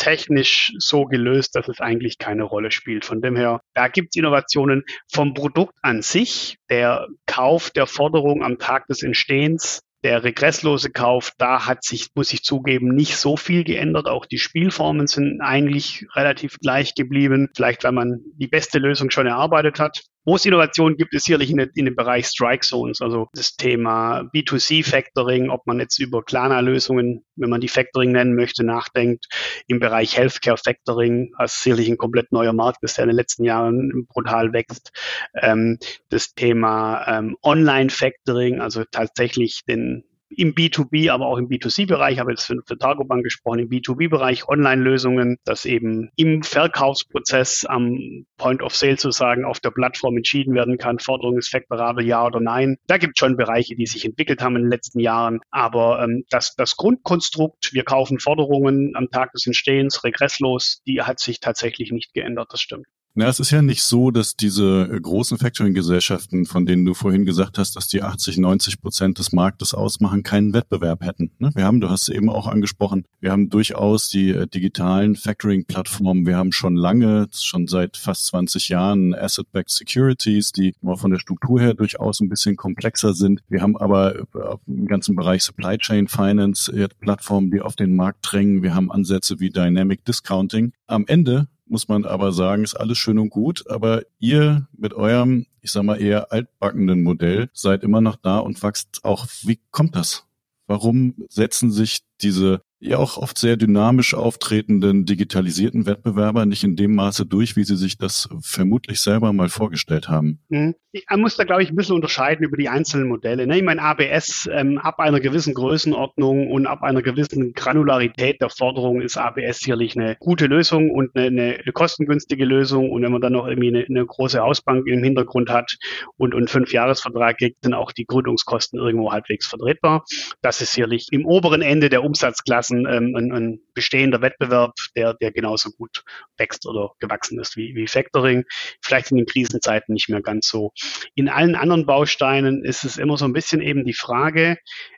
technisch 0.06 0.72
so 0.78 1.06
gelöst, 1.06 1.56
dass 1.56 1.68
es 1.68 1.82
eigentlich 1.82 2.20
keine 2.20 2.44
Rolle 2.44 2.70
spielt. 2.70 3.06
Von 3.06 3.22
dem 3.22 3.36
her, 3.36 3.62
da 3.74 3.88
gibt 3.88 4.10
es 4.12 4.20
Innovationen 4.20 4.84
vom 5.12 5.34
Produkt 5.34 5.74
an 5.82 6.04
sich, 6.04 6.58
der 6.70 7.08
Kauf 7.26 7.72
der 7.72 7.88
Forderung 7.88 8.44
am 8.44 8.60
Tag 8.60 8.86
des 8.86 9.02
Entstehens, 9.02 9.82
der 10.04 10.24
regresslose 10.24 10.92
Kauf, 10.92 11.32
da 11.40 11.66
hat 11.66 11.84
sich, 11.84 12.10
muss 12.14 12.32
ich 12.32 12.44
zugeben, 12.44 12.94
nicht 12.94 13.18
so 13.18 13.36
viel 13.36 13.64
geändert. 13.64 14.06
Auch 14.06 14.28
die 14.28 14.38
Spielformen 14.38 15.08
sind 15.08 15.42
eigentlich 15.42 16.06
relativ 16.14 16.60
gleich 16.60 16.94
geblieben. 16.94 17.50
Vielleicht, 17.56 17.84
weil 17.84 17.92
man 17.92 18.20
die 18.36 18.48
beste 18.48 18.78
Lösung 18.78 19.10
schon 19.10 19.26
erarbeitet 19.26 19.80
hat. 19.80 20.04
Es 20.26 20.46
Innovation 20.46 20.98
gibt, 20.98 21.14
ist 21.14 21.26
sicherlich 21.26 21.52
in, 21.52 21.60
in, 21.60 21.86
dem 21.86 21.96
Bereich 21.96 22.28
Strike 22.28 22.66
Zones, 22.66 23.02
also 23.02 23.30
das 23.34 23.56
Thema 23.56 24.22
B2C 24.34 24.84
Factoring, 24.84 25.50
ob 25.50 25.68
man 25.68 25.80
jetzt 25.80 26.00
über 26.00 26.24
Klarna-Lösungen, 26.24 27.24
wenn 27.36 27.50
man 27.50 27.62
die 27.62 27.68
Factoring 27.68 28.12
nennen 28.12 28.36
möchte, 28.36 28.64
nachdenkt. 28.64 29.28
Im 29.68 29.80
Bereich 29.80 30.18
Healthcare 30.18 30.58
Factoring, 30.58 31.32
was 31.38 31.62
sicherlich 31.62 31.90
ein 31.90 31.98
komplett 31.98 32.32
neuer 32.32 32.54
Markt 32.54 32.84
ist, 32.84 32.98
der 32.98 33.04
in 33.04 33.10
den 33.10 33.18
letzten 33.18 33.44
Jahren 33.44 34.08
brutal 34.08 34.52
wächst. 34.52 34.92
Ähm, 35.36 35.78
das 36.10 36.34
Thema 36.34 37.06
ähm, 37.08 37.38
Online 37.44 37.90
Factoring, 37.90 38.62
also 38.62 38.84
tatsächlich 38.90 39.64
den 39.68 40.04
im 40.38 40.54
B2B, 40.54 41.12
aber 41.12 41.28
auch 41.28 41.38
im 41.38 41.48
B2C-Bereich, 41.48 42.20
habe 42.20 42.32
jetzt 42.32 42.46
für, 42.46 42.58
für 42.66 42.78
Targobank 42.78 43.24
gesprochen, 43.24 43.60
im 43.60 43.70
B2B-Bereich 43.70 44.48
Online-Lösungen, 44.48 45.38
dass 45.46 45.66
eben 45.66 46.10
im 46.16 46.44
Verkaufsprozess 46.44 47.66
am 47.66 48.26
Point 48.38 48.62
of 48.62 48.76
Sale 48.76 48.98
sozusagen 48.98 49.46
auf 49.46 49.60
der 49.60 49.72
Plattform 49.72 50.18
entschieden 50.18 50.54
werden 50.54 50.78
kann, 50.78 51.00
Forderung 51.00 51.38
ist 51.38 51.50
faktorabel, 51.50 52.06
ja 52.06 52.26
oder 52.26 52.40
nein. 52.40 52.78
Da 52.88 52.98
gibt 52.98 53.14
es 53.16 53.20
schon 53.20 53.38
Bereiche, 53.38 53.76
die 53.76 53.86
sich 53.86 54.06
entwickelt 54.06 54.42
haben 54.42 54.56
in 54.56 54.64
den 54.64 54.72
letzten 54.72 55.00
Jahren, 55.00 55.40
aber 55.52 56.04
ähm, 56.04 56.26
das, 56.30 56.56
das 56.56 56.76
Grundkonstrukt, 56.76 57.74
wir 57.74 57.84
kaufen 57.84 58.20
Forderungen 58.20 58.96
am 58.96 59.10
Tag 59.10 59.32
des 59.34 59.46
Entstehens 59.46 60.04
regresslos, 60.04 60.82
die 60.86 61.02
hat 61.02 61.20
sich 61.20 61.40
tatsächlich 61.40 61.92
nicht 61.92 62.14
geändert, 62.14 62.50
das 62.52 62.62
stimmt. 62.62 62.86
Na, 63.18 63.30
es 63.30 63.40
ist 63.40 63.52
ja 63.52 63.62
nicht 63.62 63.82
so, 63.82 64.12
dass 64.12 64.36
diese 64.36 64.90
äh, 64.92 65.00
großen 65.00 65.38
Factoring-Gesellschaften, 65.38 66.46
von 66.46 66.66
denen 66.66 66.84
du 66.84 66.94
vorhin 66.94 67.24
gesagt 67.24 67.58
hast, 67.58 67.78
dass 67.78 67.88
die 67.88 68.04
80, 68.04 68.40
90 68.40 68.82
Prozent 68.82 69.20
des 69.20 69.32
Marktes 69.32 69.74
ausmachen, 69.74 70.22
keinen 70.22 70.52
Wettbewerb 70.52 71.02
hätten. 71.02 71.32
Ne? 71.40 71.50
Wir 71.56 71.64
haben, 71.64 71.80
du 71.80 71.90
hast 71.90 72.10
es 72.10 72.14
eben 72.14 72.30
auch 72.30 72.46
angesprochen, 72.46 73.06
wir 73.22 73.32
haben 73.32 73.50
durchaus 73.50 74.10
die 74.10 74.32
äh, 74.32 74.48
digitalen 74.48 75.16
Factoring-Plattformen. 75.16 76.26
Wir 76.26 76.36
haben 76.36 76.52
schon 76.52 76.76
lange, 76.76 77.30
schon 77.34 77.68
seit 77.68 77.96
fast 77.96 78.26
20 78.26 78.68
Jahren 78.68 79.16
Asset-Backed 79.16 79.70
Securities, 79.70 80.52
die 80.52 80.76
von 80.84 81.10
der 81.10 81.20
Struktur 81.20 81.62
her 81.62 81.74
durchaus 81.74 82.20
ein 82.20 82.28
bisschen 82.28 82.58
komplexer 82.58 83.14
sind. 83.14 83.40
Wir 83.48 83.62
haben 83.62 83.78
aber 83.78 84.20
äh, 84.20 84.24
im 84.68 84.88
ganzen 84.88 85.16
Bereich 85.16 85.42
Supply 85.44 85.78
Chain 85.78 86.10
Finance 86.10 86.70
Plattformen, 87.00 87.50
die 87.50 87.62
auf 87.62 87.78
den 87.78 87.96
Markt 87.96 88.20
drängen. 88.24 88.62
Wir 88.62 88.76
haben 88.76 88.92
Ansätze 88.92 89.40
wie 89.40 89.52
Dynamic 89.52 90.04
Discounting. 90.04 90.74
Am 90.88 91.06
Ende 91.08 91.48
muss 91.68 91.88
man 91.88 92.06
aber 92.06 92.32
sagen, 92.32 92.64
ist 92.64 92.76
alles 92.76 92.98
schön 92.98 93.20
und 93.20 93.30
gut, 93.30 93.70
aber 93.70 94.04
ihr 94.20 94.68
mit 94.78 94.94
eurem, 94.94 95.46
ich 95.62 95.72
sag 95.72 95.84
mal, 95.84 96.00
eher 96.02 96.32
altbackenden 96.32 97.04
Modell 97.04 97.50
seid 97.54 97.84
immer 97.84 98.02
noch 98.02 98.16
da 98.16 98.40
und 98.40 98.62
wächst 98.62 99.04
auch. 99.04 99.28
Wie 99.44 99.60
kommt 99.72 99.96
das? 99.96 100.26
Warum 100.68 101.16
setzen 101.30 101.72
sich 101.72 102.02
diese 102.22 102.62
ja 102.88 102.98
auch 102.98 103.18
oft 103.18 103.38
sehr 103.38 103.58
dynamisch 103.58 104.14
auftretenden 104.14 105.06
digitalisierten 105.06 105.86
Wettbewerber 105.86 106.46
nicht 106.46 106.64
in 106.64 106.76
dem 106.76 106.96
Maße 106.96 107.26
durch, 107.26 107.56
wie 107.56 107.64
sie 107.64 107.78
sich 107.78 107.98
das 107.98 108.30
vermutlich 108.42 109.02
selber 109.02 109.34
mal 109.34 109.50
vorgestellt 109.50 110.10
haben. 110.10 110.40
Mhm. 110.50 110.76
Man 111.10 111.22
muss 111.22 111.36
da, 111.36 111.44
glaube 111.44 111.62
ich, 111.62 111.70
ein 111.70 111.76
bisschen 111.76 111.96
unterscheiden 111.96 112.46
über 112.46 112.56
die 112.56 112.70
einzelnen 112.70 113.10
Modelle. 113.10 113.46
Ne? 113.48 113.58
Ich 113.58 113.64
meine, 113.64 113.82
ABS 113.82 114.50
ähm, 114.52 114.78
ab 114.78 115.00
einer 115.00 115.20
gewissen 115.20 115.54
Größenordnung 115.54 116.50
und 116.50 116.68
ab 116.68 116.84
einer 116.84 117.02
gewissen 117.02 117.54
Granularität 117.54 118.42
der 118.42 118.50
Forderung 118.50 119.02
ist 119.02 119.18
ABS 119.18 119.60
sicherlich 119.60 119.98
eine 119.98 120.16
gute 120.18 120.46
Lösung 120.46 120.92
und 120.92 121.16
eine, 121.16 121.58
eine, 121.62 121.74
kostengünstige 121.74 122.46
Lösung. 122.46 122.92
Und 122.92 123.02
wenn 123.02 123.12
man 123.12 123.22
dann 123.22 123.34
noch 123.34 123.48
irgendwie 123.48 123.70
eine, 123.70 123.86
eine 123.90 124.06
große 124.06 124.40
Hausbank 124.40 124.88
im 124.88 125.04
Hintergrund 125.04 125.50
hat 125.50 125.76
und, 126.18 126.34
einen 126.36 126.48
Fünfjahresvertrag 126.48 127.38
kriegt, 127.38 127.64
sind 127.64 127.74
auch 127.74 127.92
die 127.92 128.06
Gründungskosten 128.06 128.80
irgendwo 128.80 129.12
halbwegs 129.12 129.48
vertretbar. 129.48 130.04
Das 130.42 130.62
ist 130.62 130.74
sicherlich 130.74 131.08
im 131.12 131.26
oberen 131.26 131.62
Ende 131.62 131.90
der 131.90 132.04
Umsatzklassen 132.04 132.75
ein, 132.76 132.88
ähm, 132.88 133.16
ein, 133.16 133.32
ein 133.32 133.60
bestehender 133.74 134.22
Wettbewerb, 134.22 134.74
der, 134.96 135.14
der 135.14 135.32
genauso 135.32 135.72
gut 135.72 136.04
wächst 136.38 136.66
oder 136.68 136.92
gewachsen 137.00 137.40
ist 137.40 137.58
wie, 137.58 137.76
wie 137.76 137.88
Factoring. 137.88 138.44
Vielleicht 138.82 139.12
in 139.12 139.18
den 139.18 139.26
Krisenzeiten 139.26 139.94
nicht 139.94 140.10
mehr 140.10 140.22
ganz 140.22 140.48
so. 140.48 140.72
In 141.16 141.30
allen 141.30 141.56
anderen 141.56 141.86
Bausteinen 141.86 142.64
ist 142.64 142.84
es 142.84 142.98
immer 142.98 143.18
so 143.18 143.26
ein 143.26 143.34
bisschen 143.34 143.62
eben 143.62 143.86
die 143.86 143.94
Frage, 143.94 144.58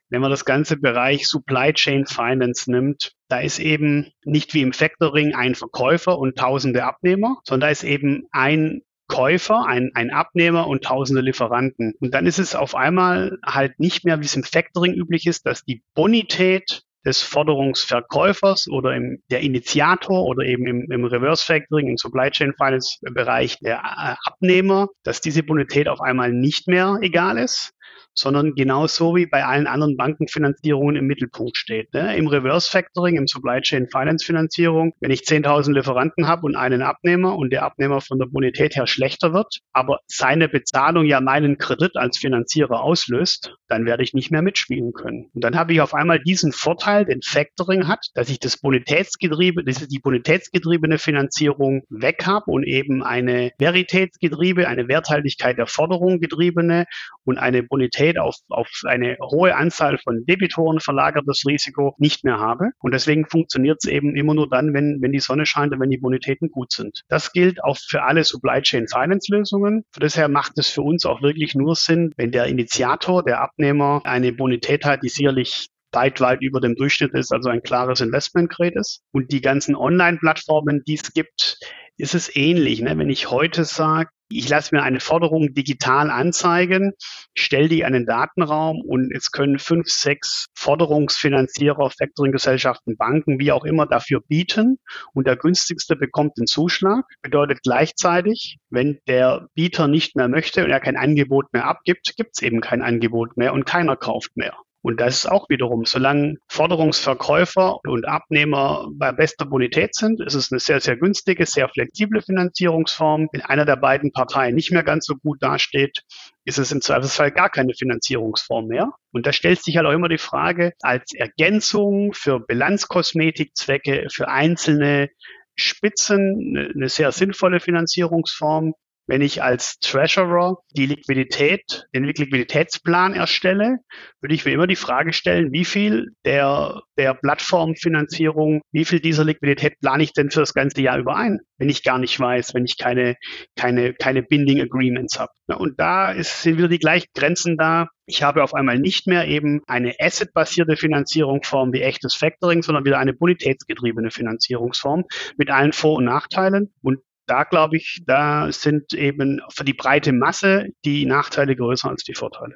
wenn 0.10 0.22
man 0.22 0.32
das 0.32 0.46
ganze 0.46 0.78
Bereich 0.78 1.28
Supply 1.28 1.74
Chain 1.74 2.06
Finance 2.06 2.72
nimmt, 2.72 3.14
da 3.28 3.40
ist 3.40 3.60
eben 3.60 4.12
nicht 4.24 4.54
wie 4.54 4.62
im 4.62 4.74
Factoring 4.74 5.36
ein 5.36 5.56
Verkäufer 5.56 6.18
und 6.18 6.38
tausende 6.38 6.86
Abnehmer, 6.86 7.38
sondern 7.44 7.68
da 7.68 7.72
ist 7.72 7.84
eben 7.84 8.24
ein 8.32 8.82
Käufer, 9.08 9.66
ein, 9.66 9.92
ein 9.94 10.12
Abnehmer 10.12 10.68
und 10.68 10.84
tausende 10.84 11.22
Lieferanten. 11.22 11.94
Und 12.00 12.14
dann 12.14 12.26
ist 12.26 12.40
es 12.40 12.56
auf 12.56 12.76
einmal 12.76 13.38
halt 13.46 13.80
nicht 13.80 14.04
mehr, 14.04 14.20
wie 14.20 14.26
es 14.26 14.36
im 14.36 14.44
Factoring 14.44 14.94
üblich 14.94 15.28
ist, 15.28 15.46
dass 15.46 15.64
die 15.64 15.82
Bonität 15.94 16.84
des 17.08 17.22
Forderungsverkäufers 17.22 18.68
oder 18.68 18.94
im, 18.94 19.24
der 19.32 19.40
Initiator 19.40 20.26
oder 20.26 20.46
eben 20.46 20.68
im, 20.68 20.92
im 20.92 21.06
Reverse 21.06 21.44
Factoring, 21.46 21.88
im 21.88 21.98
Supply 21.98 22.30
Chain 22.30 22.54
Finance 22.58 22.98
Bereich 23.02 23.58
der 23.60 23.82
Abnehmer, 24.26 24.90
dass 25.04 25.22
diese 25.22 25.42
Bonität 25.42 25.88
auf 25.88 26.02
einmal 26.02 26.34
nicht 26.34 26.68
mehr 26.68 26.98
egal 27.02 27.38
ist, 27.38 27.72
sondern 28.18 28.56
genauso 28.56 29.16
wie 29.16 29.28
bei 29.28 29.46
allen 29.46 29.68
anderen 29.68 29.96
Bankenfinanzierungen 29.96 30.96
im 30.96 31.06
Mittelpunkt 31.06 31.56
steht. 31.56 31.94
Ne? 31.94 32.18
Im 32.18 32.28
Reverse 32.28 32.70
Factoring, 32.70 33.16
im 33.16 33.28
Supply 33.28 33.62
Chain 33.62 33.88
Finance 33.90 34.26
Finanzierung, 34.26 34.94
wenn 35.00 35.12
ich 35.12 35.22
10.000 35.22 35.74
Lieferanten 35.74 36.28
habe 36.28 36.42
und 36.48 36.56
einen 36.56 36.82
Abnehmer 36.82 37.38
und 37.38 37.52
der 37.52 37.64
Abnehmer 37.64 38.02
von 38.02 38.18
der 38.18 38.26
Bonität 38.26 38.76
her 38.76 38.88
schlechter 38.88 39.34
wird, 39.34 39.60
aber 39.72 40.00
seine 40.08 40.50
Bezahlung 40.50 41.06
ja 41.06 41.22
meinen 41.22 41.58
Kredit 41.58 41.96
als 41.96 42.18
Finanzierer 42.18 42.82
auslöst, 42.82 43.56
dann 43.68 43.86
werde 43.86 44.04
ich 44.04 44.14
nicht 44.14 44.32
mehr 44.32 44.42
mitspielen 44.42 44.94
können. 44.94 45.30
Und 45.34 45.44
dann 45.44 45.56
habe 45.56 45.74
ich 45.74 45.82
auf 45.82 45.94
einmal 45.94 46.20
diesen 46.20 46.52
Vorteil, 46.52 47.06
den 47.06 47.22
Factoring 47.22 47.88
hat, 47.88 48.08
dass 48.16 48.30
ich 48.30 48.40
das 48.40 48.58
Bonitätsgetriebe, 48.58 49.64
die 49.64 50.00
bonitätsgetriebene 50.00 50.98
Finanzierung 50.98 51.84
weg 51.90 52.26
habe 52.26 52.50
und 52.50 52.64
eben 52.64 53.04
eine 53.04 53.52
Veritätsgetriebe, 53.60 54.68
eine 54.68 54.88
Werthaltigkeit 54.88 55.58
der 55.58 55.68
Forderung 55.68 56.20
getriebene 56.20 56.86
und 57.24 57.38
eine 57.38 57.62
Bonität 57.62 58.07
Liquidität 58.08 58.20
auf, 58.20 58.36
auf 58.50 58.70
eine 58.86 59.18
hohe 59.22 59.56
Anzahl 59.56 59.98
von 59.98 60.26
Debitoren 60.26 60.80
verlagertes 60.80 61.44
Risiko 61.48 61.96
nicht 61.98 62.24
mehr 62.24 62.40
habe. 62.40 62.72
Und 62.80 62.94
deswegen 62.94 63.28
funktioniert 63.28 63.80
es 63.84 63.90
eben 63.90 64.16
immer 64.16 64.34
nur 64.34 64.50
dann, 64.50 64.74
wenn, 64.74 65.00
wenn 65.02 65.12
die 65.12 65.20
Sonne 65.20 65.46
scheint 65.46 65.74
und 65.74 65.80
wenn 65.80 65.90
die 65.90 65.98
Bonitäten 65.98 66.50
gut 66.50 66.72
sind. 66.72 67.02
Das 67.10 67.32
gilt 67.32 67.64
auch 67.64 67.78
für 67.78 68.04
alle 68.04 68.24
Supply 68.24 68.62
Chain 68.62 68.88
Finance 68.88 69.34
Lösungen. 69.34 69.84
Von 69.92 70.08
daher 70.08 70.28
macht 70.28 70.58
es 70.58 70.70
für 70.70 70.82
uns 70.82 71.06
auch 71.06 71.22
wirklich 71.22 71.56
nur 71.56 71.76
Sinn, 71.76 72.14
wenn 72.18 72.32
der 72.32 72.46
Initiator, 72.46 73.24
der 73.24 73.42
Abnehmer 73.42 74.02
eine 74.04 74.32
Bonität 74.32 74.86
hat, 74.86 75.04
die 75.04 75.10
sicherlich 75.10 75.68
weit, 75.94 76.20
weit 76.22 76.42
über 76.42 76.60
dem 76.60 76.76
Durchschnitt 76.76 77.14
ist, 77.14 77.32
also 77.32 77.50
ein 77.50 77.64
klares 77.64 78.02
Investment-Grade 78.02 78.80
ist. 78.80 79.02
Und 79.12 79.32
die 79.32 79.42
ganzen 79.42 79.76
Online-Plattformen, 79.76 80.84
die 80.86 80.96
es 80.96 81.14
gibt, 81.14 81.60
ist 81.98 82.14
es 82.14 82.36
ähnlich. 82.36 82.82
Ne? 82.82 82.98
Wenn 82.98 83.10
ich 83.10 83.32
heute 83.32 83.64
sage, 83.64 84.10
ich 84.30 84.50
lasse 84.50 84.76
mir 84.76 84.84
eine 84.84 85.00
Forderung 85.00 85.54
digital 85.54 86.10
anzeigen, 86.10 86.94
stelle 87.36 87.70
die 87.70 87.86
an 87.86 87.94
den 87.94 88.06
Datenraum 88.06 88.82
und 88.82 89.12
es 89.14 89.32
können 89.32 89.60
fünf, 89.60 89.88
sechs 89.88 90.48
Forderungsfinanzierer, 90.56 91.90
Factoring-Gesellschaften, 91.90 92.98
Banken, 92.98 93.40
wie 93.40 93.52
auch 93.52 93.64
immer 93.64 93.86
dafür 93.86 94.22
bieten 94.22 94.78
und 95.14 95.28
der 95.28 95.38
günstigste 95.38 95.96
bekommt 95.96 96.38
den 96.38 96.48
Zuschlag. 96.48 97.06
Bedeutet 97.22 97.60
gleichzeitig, 97.64 98.58
wenn 98.70 99.00
der 99.08 99.48
Bieter 99.54 99.88
nicht 99.88 100.16
mehr 100.16 100.28
möchte 100.28 100.64
und 100.64 100.72
er 100.72 100.80
kein 100.80 100.98
Angebot 100.98 101.54
mehr 101.54 101.66
abgibt, 101.66 102.16
gibt 102.18 102.32
es 102.34 102.42
eben 102.42 102.62
kein 102.62 102.82
Angebot 102.82 103.38
mehr 103.38 103.54
und 103.54 103.66
keiner 103.66 103.96
kauft 103.96 104.36
mehr. 104.36 104.56
Und 104.88 105.02
das 105.02 105.16
ist 105.16 105.26
auch 105.26 105.50
wiederum, 105.50 105.84
solange 105.84 106.36
Forderungsverkäufer 106.48 107.80
und 107.84 108.08
Abnehmer 108.08 108.88
bei 108.94 109.12
bester 109.12 109.46
Bonität 109.46 109.94
sind, 109.94 110.22
ist 110.22 110.34
es 110.34 110.50
eine 110.50 110.62
sehr, 110.62 110.80
sehr 110.80 110.96
günstige, 110.96 111.46
sehr 111.46 111.68
flexible 111.68 112.22
Finanzierungsform. 112.22 113.28
Wenn 113.34 113.42
einer 113.42 113.66
der 113.66 113.76
beiden 113.76 114.14
Parteien 114.14 114.56
nicht 114.56 114.72
mehr 114.72 114.84
ganz 114.84 115.06
so 115.06 115.16
gut 115.16 115.44
dasteht, 115.44 116.04
ist 116.46 116.58
es 116.58 116.72
im 116.72 116.80
Zweifelsfall 116.80 117.34
gar 117.34 117.50
keine 117.50 117.74
Finanzierungsform 117.74 118.68
mehr. 118.68 118.94
Und 119.12 119.28
da 119.28 119.34
stellt 119.34 119.62
sich 119.62 119.76
halt 119.76 119.88
auch 119.88 119.92
immer 119.92 120.08
die 120.08 120.18
Frage, 120.18 120.72
als 120.82 121.14
Ergänzung 121.14 122.14
für 122.14 122.40
Bilanzkosmetikzwecke, 122.40 124.08
für 124.10 124.30
einzelne 124.30 125.10
Spitzen 125.58 126.72
eine 126.74 126.88
sehr 126.88 127.12
sinnvolle 127.12 127.60
Finanzierungsform 127.60 128.74
wenn 129.08 129.22
ich 129.22 129.42
als 129.42 129.80
Treasurer 129.80 130.58
die 130.76 130.86
Liquidität, 130.86 131.88
den 131.96 132.04
Liquiditätsplan 132.04 133.14
erstelle, 133.14 133.80
würde 134.22 134.36
ich 134.36 134.46
mir 134.46 134.52
immer 134.52 134.68
die 134.68 134.76
Frage 134.76 135.14
stellen, 135.14 135.52
wie 135.52 135.66
viel 135.66 136.12
der, 136.26 136.82
der 136.98 137.14
Plattformfinanzierung, 137.14 138.62
wie 138.72 138.86
viel 138.86 139.00
dieser 139.00 139.24
Liquidität 139.24 139.80
plane 139.80 140.04
ich 140.04 140.14
denn 140.14 140.30
für 140.30 140.42
das 140.42 140.54
ganze 140.54 140.82
Jahr 140.82 140.98
über 140.98 141.16
ein, 141.16 141.40
wenn 141.58 141.70
ich 141.70 141.84
gar 141.84 141.98
nicht 141.98 142.20
weiß, 142.20 142.54
wenn 142.54 142.66
ich 142.66 142.78
keine, 142.78 143.16
keine, 143.56 143.94
keine 143.94 144.24
Binding 144.24 144.62
Agreements 144.62 145.18
habe. 145.18 145.32
Und 145.58 145.80
da 145.80 146.12
ist, 146.12 146.44
sind 146.44 146.58
wieder 146.58 146.68
die 146.68 146.80
gleichen 146.80 147.08
Grenzen 147.16 147.58
da. 147.58 147.88
Ich 148.06 148.24
habe 148.24 148.44
auf 148.44 148.54
einmal 148.54 148.80
nicht 148.80 149.08
mehr 149.08 149.28
eben 149.28 149.62
eine 149.68 149.96
asset-basierte 150.00 150.76
Finanzierungsform 150.78 151.74
wie 151.74 151.82
echtes 151.82 152.16
Factoring, 152.16 152.62
sondern 152.62 152.86
wieder 152.86 153.00
eine 153.00 153.14
bonitätsgetriebene 153.14 154.12
Finanzierungsform 154.12 155.06
mit 155.38 155.50
allen 155.50 155.74
Vor- 155.74 155.98
und 155.98 156.06
Nachteilen. 156.06 156.74
Und 156.82 157.00
da 157.28 157.44
glaube 157.44 157.78
ich, 157.78 158.02
da 158.06 158.52
sind 158.52 158.94
eben 158.94 159.42
für 159.50 159.64
die 159.64 159.74
breite 159.74 160.14
Masse 160.14 160.70
die 160.86 161.06
Nachteile 161.06 161.56
größer 161.56 161.90
als 161.90 162.04
die 162.04 162.16
Vorteile. 162.16 162.56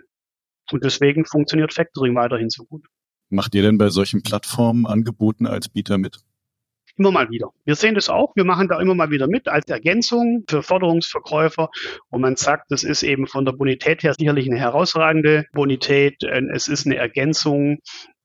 Und 0.71 0.84
deswegen 0.84 1.25
funktioniert 1.25 1.73
Factoring 1.73 2.15
weiterhin 2.15 2.49
so 2.49 2.63
gut. 2.63 2.86
Macht 3.29 3.53
ihr 3.55 3.62
denn 3.62 3.77
bei 3.77 3.89
solchen 3.89 4.23
Plattformen 4.23 4.86
Angeboten 4.86 5.45
als 5.45 5.69
Bieter 5.69 5.97
mit? 5.97 6.19
Immer 6.97 7.12
mal 7.12 7.29
wieder. 7.29 7.51
Wir 7.63 7.75
sehen 7.75 7.95
das 7.95 8.10
auch. 8.10 8.36
Wir 8.36 8.43
machen 8.43 8.67
da 8.67 8.79
immer 8.81 8.93
mal 8.95 9.10
wieder 9.10 9.27
mit 9.27 9.47
als 9.47 9.69
Ergänzung 9.69 10.43
für 10.49 10.62
Forderungsverkäufer. 10.62 11.69
Und 12.10 12.21
man 12.21 12.36
sagt, 12.36 12.71
das 12.71 12.84
ist 12.84 13.03
eben 13.03 13.27
von 13.27 13.45
der 13.45 13.53
Bonität 13.53 14.03
her 14.03 14.13
sicherlich 14.17 14.47
eine 14.47 14.60
herausragende 14.60 15.45
Bonität. 15.53 16.23
Es 16.23 16.67
ist 16.67 16.86
eine 16.86 16.97
Ergänzung 16.97 17.79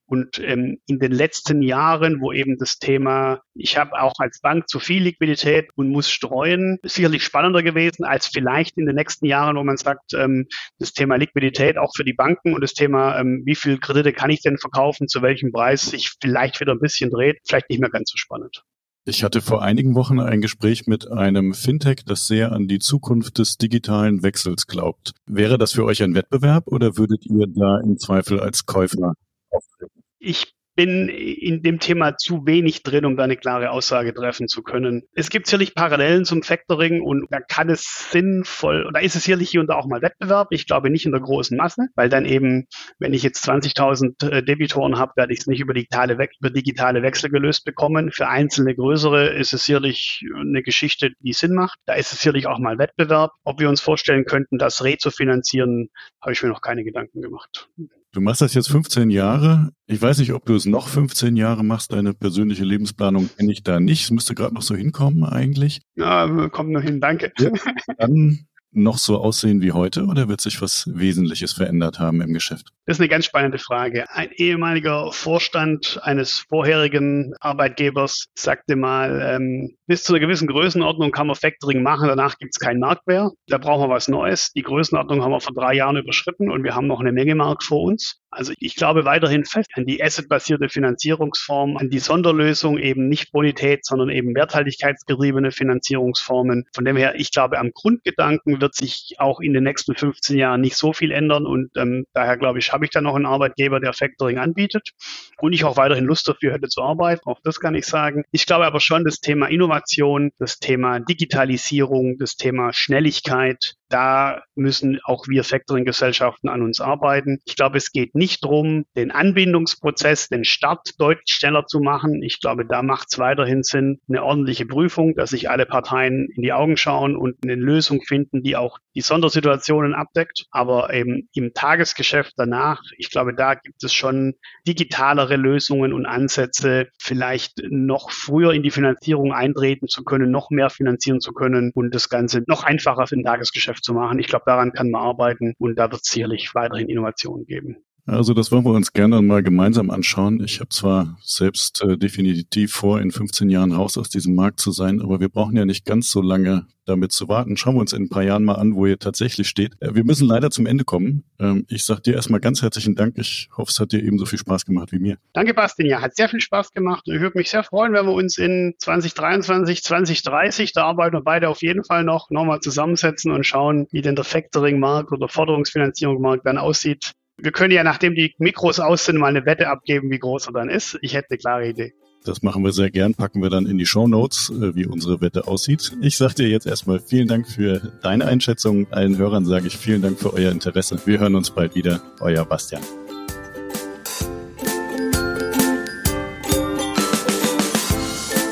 und 0.06 0.38
ähm, 0.38 0.78
in 0.86 0.98
den 0.98 1.12
letzten 1.12 1.62
Jahren, 1.62 2.20
wo 2.20 2.32
eben 2.32 2.56
das 2.58 2.78
Thema, 2.78 3.40
ich 3.54 3.76
habe 3.76 4.00
auch 4.00 4.14
als 4.18 4.40
Bank 4.40 4.68
zu 4.68 4.78
viel 4.78 5.02
Liquidität 5.02 5.68
und 5.74 5.90
muss 5.90 6.10
streuen, 6.10 6.78
sicherlich 6.82 7.24
spannender 7.24 7.62
gewesen 7.62 8.04
als 8.04 8.28
vielleicht 8.28 8.78
in 8.78 8.86
den 8.86 8.94
nächsten 8.94 9.26
Jahren, 9.26 9.56
wo 9.56 9.64
man 9.64 9.76
sagt, 9.76 10.14
ähm, 10.14 10.46
das 10.78 10.92
Thema 10.92 11.16
Liquidität 11.16 11.76
auch 11.76 11.92
für 11.94 12.04
die 12.04 12.12
Banken 12.12 12.54
und 12.54 12.60
das 12.60 12.74
Thema, 12.74 13.18
ähm, 13.18 13.42
wie 13.44 13.56
viel 13.56 13.78
Kredite 13.78 14.12
kann 14.12 14.30
ich 14.30 14.42
denn 14.42 14.58
verkaufen, 14.58 15.08
zu 15.08 15.22
welchem 15.22 15.52
Preis 15.52 15.82
sich 15.90 16.14
vielleicht 16.20 16.60
wieder 16.60 16.72
ein 16.72 16.80
bisschen 16.80 17.10
dreht, 17.10 17.38
vielleicht 17.46 17.68
nicht 17.68 17.80
mehr 17.80 17.90
ganz 17.90 18.10
so 18.10 18.16
spannend. 18.16 18.62
Ich 19.08 19.22
hatte 19.22 19.40
vor 19.40 19.62
einigen 19.62 19.94
Wochen 19.94 20.18
ein 20.18 20.40
Gespräch 20.40 20.88
mit 20.88 21.08
einem 21.08 21.54
Fintech, 21.54 22.04
das 22.04 22.26
sehr 22.26 22.50
an 22.50 22.66
die 22.66 22.80
Zukunft 22.80 23.38
des 23.38 23.56
digitalen 23.56 24.24
Wechsels 24.24 24.66
glaubt. 24.66 25.12
Wäre 25.26 25.58
das 25.58 25.72
für 25.72 25.84
euch 25.84 26.02
ein 26.02 26.16
Wettbewerb 26.16 26.66
oder 26.66 26.96
würdet 26.96 27.24
ihr 27.24 27.46
da 27.46 27.78
im 27.78 27.98
Zweifel 27.98 28.40
als 28.40 28.66
Käufer 28.66 29.14
auftreten? 29.50 29.95
Ich 30.18 30.56
bin 30.76 31.08
in 31.08 31.62
dem 31.62 31.80
Thema 31.80 32.16
zu 32.16 32.46
wenig 32.46 32.82
drin, 32.82 33.06
um 33.06 33.16
da 33.16 33.24
eine 33.24 33.36
klare 33.36 33.70
Aussage 33.70 34.12
treffen 34.14 34.46
zu 34.46 34.62
können. 34.62 35.02
Es 35.14 35.30
gibt 35.30 35.46
sicherlich 35.46 35.74
Parallelen 35.74 36.24
zum 36.24 36.42
Factoring 36.42 37.00
und 37.00 37.26
da 37.30 37.40
kann 37.40 37.70
es 37.70 38.10
sinnvoll, 38.10 38.86
oder 38.86 39.00
ist 39.00 39.16
es 39.16 39.24
sicherlich 39.24 39.50
hier 39.50 39.62
und 39.62 39.68
da 39.68 39.74
auch 39.74 39.86
mal 39.86 40.02
Wettbewerb. 40.02 40.48
Ich 40.50 40.66
glaube 40.66 40.90
nicht 40.90 41.06
in 41.06 41.12
der 41.12 41.22
großen 41.22 41.56
Masse, 41.56 41.88
weil 41.94 42.10
dann 42.10 42.26
eben, 42.26 42.66
wenn 42.98 43.14
ich 43.14 43.22
jetzt 43.22 43.48
20.000 43.48 44.30
äh, 44.30 44.42
Debitoren 44.44 44.98
habe, 44.98 45.12
werde 45.16 45.32
ich 45.32 45.40
es 45.40 45.46
nicht 45.46 45.60
über 45.60 45.72
digitale, 45.72 46.12
über 46.12 46.50
digitale 46.50 47.02
Wechsel 47.02 47.30
gelöst 47.30 47.64
bekommen. 47.64 48.12
Für 48.12 48.28
einzelne 48.28 48.74
größere 48.74 49.28
ist 49.28 49.54
es 49.54 49.64
sicherlich 49.64 50.22
eine 50.38 50.62
Geschichte, 50.62 51.12
die 51.20 51.32
Sinn 51.32 51.54
macht. 51.54 51.78
Da 51.86 51.94
ist 51.94 52.12
es 52.12 52.18
sicherlich 52.18 52.46
auch 52.46 52.58
mal 52.58 52.78
Wettbewerb. 52.78 53.32
Ob 53.44 53.60
wir 53.60 53.70
uns 53.70 53.80
vorstellen 53.80 54.26
könnten, 54.26 54.58
das 54.58 54.84
Re 54.84 54.98
zu 54.98 55.10
finanzieren, 55.10 55.88
habe 56.20 56.32
ich 56.32 56.42
mir 56.42 56.50
noch 56.50 56.60
keine 56.60 56.84
Gedanken 56.84 57.22
gemacht. 57.22 57.70
Du 58.16 58.22
machst 58.22 58.40
das 58.40 58.54
jetzt 58.54 58.70
15 58.70 59.10
Jahre. 59.10 59.72
Ich 59.86 60.00
weiß 60.00 60.20
nicht, 60.20 60.32
ob 60.32 60.46
du 60.46 60.54
es 60.54 60.64
noch 60.64 60.88
15 60.88 61.36
Jahre 61.36 61.62
machst. 61.62 61.92
Deine 61.92 62.14
persönliche 62.14 62.64
Lebensplanung 62.64 63.28
kenne 63.36 63.52
ich 63.52 63.62
da 63.62 63.78
nicht. 63.78 64.04
Es 64.04 64.10
müsste 64.10 64.34
gerade 64.34 64.54
noch 64.54 64.62
so 64.62 64.74
hinkommen 64.74 65.22
eigentlich. 65.22 65.82
Ja, 65.96 66.48
kommt 66.48 66.70
noch 66.70 66.80
hin, 66.80 66.98
danke. 66.98 67.30
Ja, 67.38 67.50
dann 67.98 68.46
noch 68.76 68.98
so 68.98 69.18
aussehen 69.18 69.62
wie 69.62 69.72
heute 69.72 70.04
oder 70.04 70.28
wird 70.28 70.40
sich 70.40 70.60
was 70.60 70.88
Wesentliches 70.92 71.52
verändert 71.52 71.98
haben 71.98 72.20
im 72.20 72.32
Geschäft? 72.32 72.68
Das 72.84 72.96
ist 72.96 73.00
eine 73.00 73.08
ganz 73.08 73.24
spannende 73.24 73.58
Frage. 73.58 74.04
Ein 74.10 74.30
ehemaliger 74.32 75.10
Vorstand 75.12 75.98
eines 76.02 76.38
vorherigen 76.48 77.34
Arbeitgebers 77.40 78.26
sagte 78.34 78.76
mal, 78.76 79.20
ähm, 79.22 79.76
bis 79.86 80.04
zu 80.04 80.12
einer 80.12 80.20
gewissen 80.20 80.46
Größenordnung 80.46 81.10
kann 81.10 81.26
man 81.26 81.36
Factoring 81.36 81.82
machen, 81.82 82.08
danach 82.08 82.38
gibt 82.38 82.54
es 82.54 82.60
keinen 82.60 82.80
Markt 82.80 83.06
mehr. 83.06 83.30
Da 83.48 83.58
brauchen 83.58 83.88
wir 83.88 83.94
was 83.94 84.08
Neues. 84.08 84.52
Die 84.52 84.62
Größenordnung 84.62 85.22
haben 85.22 85.32
wir 85.32 85.40
vor 85.40 85.54
drei 85.54 85.74
Jahren 85.74 85.96
überschritten 85.96 86.50
und 86.50 86.62
wir 86.62 86.74
haben 86.74 86.86
noch 86.86 87.00
eine 87.00 87.12
Menge 87.12 87.34
Markt 87.34 87.64
vor 87.64 87.82
uns. 87.82 88.20
Also 88.36 88.52
ich 88.58 88.76
glaube 88.76 89.06
weiterhin 89.06 89.44
fest 89.44 89.70
an 89.74 89.86
die 89.86 90.02
assetbasierte 90.02 90.68
Finanzierungsform, 90.68 91.78
an 91.78 91.88
die 91.88 91.98
Sonderlösung, 91.98 92.76
eben 92.76 93.08
nicht 93.08 93.32
Bonität, 93.32 93.86
sondern 93.86 94.10
eben 94.10 94.34
werthaltigkeitsgetriebene 94.34 95.50
Finanzierungsformen. 95.50 96.66
Von 96.74 96.84
dem 96.84 96.96
her, 96.96 97.14
ich 97.16 97.32
glaube, 97.32 97.58
am 97.58 97.70
Grundgedanken 97.72 98.60
wird 98.60 98.74
sich 98.74 99.14
auch 99.18 99.40
in 99.40 99.54
den 99.54 99.64
nächsten 99.64 99.94
15 99.94 100.36
Jahren 100.36 100.60
nicht 100.60 100.76
so 100.76 100.92
viel 100.92 101.12
ändern 101.12 101.46
und 101.46 101.70
ähm, 101.76 102.04
daher 102.12 102.36
glaube 102.36 102.58
ich, 102.58 102.72
habe 102.72 102.84
ich 102.84 102.90
da 102.90 103.00
noch 103.00 103.14
einen 103.14 103.26
Arbeitgeber, 103.26 103.80
der 103.80 103.94
Factoring 103.94 104.36
anbietet 104.36 104.90
und 105.38 105.54
ich 105.54 105.64
auch 105.64 105.78
weiterhin 105.78 106.04
Lust 106.04 106.28
dafür 106.28 106.52
hätte 106.52 106.68
zu 106.68 106.82
arbeiten. 106.82 107.22
Auch 107.24 107.40
das 107.42 107.58
kann 107.58 107.74
ich 107.74 107.86
sagen. 107.86 108.24
Ich 108.32 108.44
glaube 108.44 108.66
aber 108.66 108.80
schon, 108.80 109.04
das 109.04 109.20
Thema 109.20 109.46
Innovation, 109.46 110.30
das 110.38 110.58
Thema 110.58 111.00
Digitalisierung, 111.00 112.18
das 112.18 112.36
Thema 112.36 112.74
Schnelligkeit, 112.74 113.76
da 113.88 114.42
müssen 114.54 114.98
auch 115.04 115.28
wir 115.28 115.44
Factoring-Gesellschaften 115.44 116.48
an 116.48 116.62
uns 116.62 116.80
arbeiten. 116.80 117.40
Ich 117.44 117.56
glaube, 117.56 117.78
es 117.78 117.92
geht 117.92 118.14
nicht 118.14 118.25
darum, 118.40 118.84
den 118.96 119.10
Anbindungsprozess, 119.10 120.28
den 120.28 120.44
Start 120.44 120.94
deutlich 120.98 121.34
schneller 121.34 121.66
zu 121.66 121.80
machen. 121.80 122.22
Ich 122.22 122.40
glaube, 122.40 122.64
da 122.66 122.82
macht 122.82 123.08
es 123.10 123.18
weiterhin 123.18 123.62
Sinn, 123.62 124.00
eine 124.08 124.22
ordentliche 124.22 124.66
Prüfung, 124.66 125.14
dass 125.14 125.30
sich 125.30 125.50
alle 125.50 125.66
Parteien 125.66 126.28
in 126.34 126.42
die 126.42 126.52
Augen 126.52 126.76
schauen 126.76 127.16
und 127.16 127.36
eine 127.42 127.54
Lösung 127.54 128.02
finden, 128.02 128.42
die 128.42 128.56
auch 128.56 128.78
die 128.94 129.00
Sondersituationen 129.00 129.94
abdeckt. 129.94 130.46
Aber 130.50 130.92
eben 130.92 131.28
im 131.34 131.52
Tagesgeschäft 131.52 132.32
danach, 132.36 132.82
ich 132.96 133.10
glaube, 133.10 133.34
da 133.34 133.54
gibt 133.54 133.84
es 133.84 133.92
schon 133.92 134.34
digitalere 134.66 135.36
Lösungen 135.36 135.92
und 135.92 136.06
Ansätze, 136.06 136.88
vielleicht 136.98 137.62
noch 137.68 138.10
früher 138.10 138.52
in 138.52 138.62
die 138.62 138.70
Finanzierung 138.70 139.32
eintreten 139.32 139.88
zu 139.88 140.02
können, 140.02 140.30
noch 140.30 140.50
mehr 140.50 140.70
finanzieren 140.70 141.20
zu 141.20 141.32
können 141.32 141.72
und 141.74 141.94
das 141.94 142.08
Ganze 142.08 142.42
noch 142.46 142.64
einfacher 142.64 143.06
für 143.06 143.16
den 143.16 143.24
Tagesgeschäft 143.24 143.66
Geschäft 143.66 143.84
zu 143.84 143.94
machen. 143.94 144.18
Ich 144.18 144.28
glaube, 144.28 144.44
daran 144.46 144.72
kann 144.72 144.90
man 144.90 145.02
arbeiten 145.02 145.54
und 145.58 145.76
da 145.76 145.90
wird 145.90 146.02
es 146.04 146.10
sicherlich 146.10 146.54
weiterhin 146.54 146.88
Innovationen 146.88 147.46
geben. 147.46 147.84
Also 148.06 148.34
das 148.34 148.52
wollen 148.52 148.64
wir 148.64 148.70
uns 148.70 148.92
gerne 148.92 149.20
mal 149.20 149.42
gemeinsam 149.42 149.90
anschauen. 149.90 150.40
Ich 150.44 150.60
habe 150.60 150.68
zwar 150.68 151.18
selbst 151.22 151.82
äh, 151.82 151.98
definitiv 151.98 152.72
vor, 152.72 153.00
in 153.00 153.10
15 153.10 153.50
Jahren 153.50 153.72
raus 153.72 153.98
aus 153.98 154.08
diesem 154.08 154.36
Markt 154.36 154.60
zu 154.60 154.70
sein, 154.70 155.02
aber 155.02 155.18
wir 155.18 155.28
brauchen 155.28 155.56
ja 155.56 155.64
nicht 155.64 155.84
ganz 155.84 156.10
so 156.12 156.22
lange 156.22 156.66
damit 156.84 157.10
zu 157.10 157.28
warten. 157.28 157.56
Schauen 157.56 157.74
wir 157.74 157.80
uns 157.80 157.92
in 157.92 158.04
ein 158.04 158.08
paar 158.08 158.22
Jahren 158.22 158.44
mal 158.44 158.54
an, 158.54 158.76
wo 158.76 158.86
ihr 158.86 159.00
tatsächlich 159.00 159.48
steht. 159.48 159.74
Äh, 159.80 159.96
wir 159.96 160.04
müssen 160.04 160.28
leider 160.28 160.52
zum 160.52 160.66
Ende 160.66 160.84
kommen. 160.84 161.24
Ähm, 161.40 161.66
ich 161.68 161.84
sage 161.84 162.02
dir 162.02 162.14
erstmal 162.14 162.38
ganz 162.38 162.62
herzlichen 162.62 162.94
Dank. 162.94 163.18
Ich 163.18 163.48
hoffe, 163.56 163.70
es 163.70 163.80
hat 163.80 163.90
dir 163.90 164.00
ebenso 164.00 164.24
viel 164.24 164.38
Spaß 164.38 164.64
gemacht 164.64 164.92
wie 164.92 165.00
mir. 165.00 165.16
Danke, 165.32 165.52
Bastian. 165.52 165.88
Ja, 165.88 166.00
hat 166.00 166.14
sehr 166.14 166.28
viel 166.28 166.40
Spaß 166.40 166.72
gemacht. 166.72 167.02
Ich 167.06 167.20
würde 167.20 167.36
mich 167.36 167.50
sehr 167.50 167.64
freuen, 167.64 167.92
wenn 167.92 168.06
wir 168.06 168.12
uns 168.12 168.38
in 168.38 168.74
2023, 168.78 169.82
2030, 169.82 170.72
da 170.72 170.84
arbeiten 170.84 171.16
wir 171.16 171.22
beide 171.22 171.48
auf 171.48 171.60
jeden 171.60 171.82
Fall 171.82 172.04
noch, 172.04 172.30
nochmal 172.30 172.60
zusammensetzen 172.60 173.32
und 173.32 173.44
schauen, 173.44 173.88
wie 173.90 174.00
denn 174.00 174.14
der 174.14 174.24
Factoring-Markt 174.24 175.10
oder 175.10 175.28
Forderungsfinanzierungsmarkt 175.28 176.46
dann 176.46 176.58
aussieht. 176.58 177.12
Wir 177.38 177.52
können 177.52 177.72
ja, 177.72 177.84
nachdem 177.84 178.14
die 178.14 178.34
Mikros 178.38 178.80
aus 178.80 179.04
sind, 179.04 179.18
mal 179.18 179.26
eine 179.26 179.44
Wette 179.44 179.68
abgeben, 179.68 180.10
wie 180.10 180.18
groß 180.18 180.46
er 180.46 180.54
dann 180.54 180.70
ist. 180.70 180.96
Ich 181.02 181.12
hätte 181.14 181.28
eine 181.30 181.38
klare 181.38 181.68
Idee. 181.68 181.92
Das 182.24 182.42
machen 182.42 182.64
wir 182.64 182.72
sehr 182.72 182.90
gern, 182.90 183.14
packen 183.14 183.42
wir 183.42 183.50
dann 183.50 183.66
in 183.66 183.76
die 183.78 183.86
Show 183.86 184.08
Notes, 184.08 184.50
äh, 184.50 184.74
wie 184.74 184.84
unsere 184.86 185.20
Wette 185.20 185.46
aussieht. 185.46 185.96
Ich 186.00 186.16
sage 186.16 186.34
dir 186.34 186.48
jetzt 186.48 186.66
erstmal 186.66 186.98
vielen 186.98 187.28
Dank 187.28 187.46
für 187.46 187.92
deine 188.02 188.24
Einschätzung. 188.24 188.88
Allen 188.90 189.16
Hörern 189.16 189.44
sage 189.44 189.68
ich 189.68 189.76
vielen 189.76 190.02
Dank 190.02 190.18
für 190.18 190.32
euer 190.32 190.50
Interesse. 190.50 190.98
Wir 191.04 191.20
hören 191.20 191.36
uns 191.36 191.50
bald 191.50 191.76
wieder. 191.76 192.00
Euer 192.20 192.44
Bastian. 192.44 192.82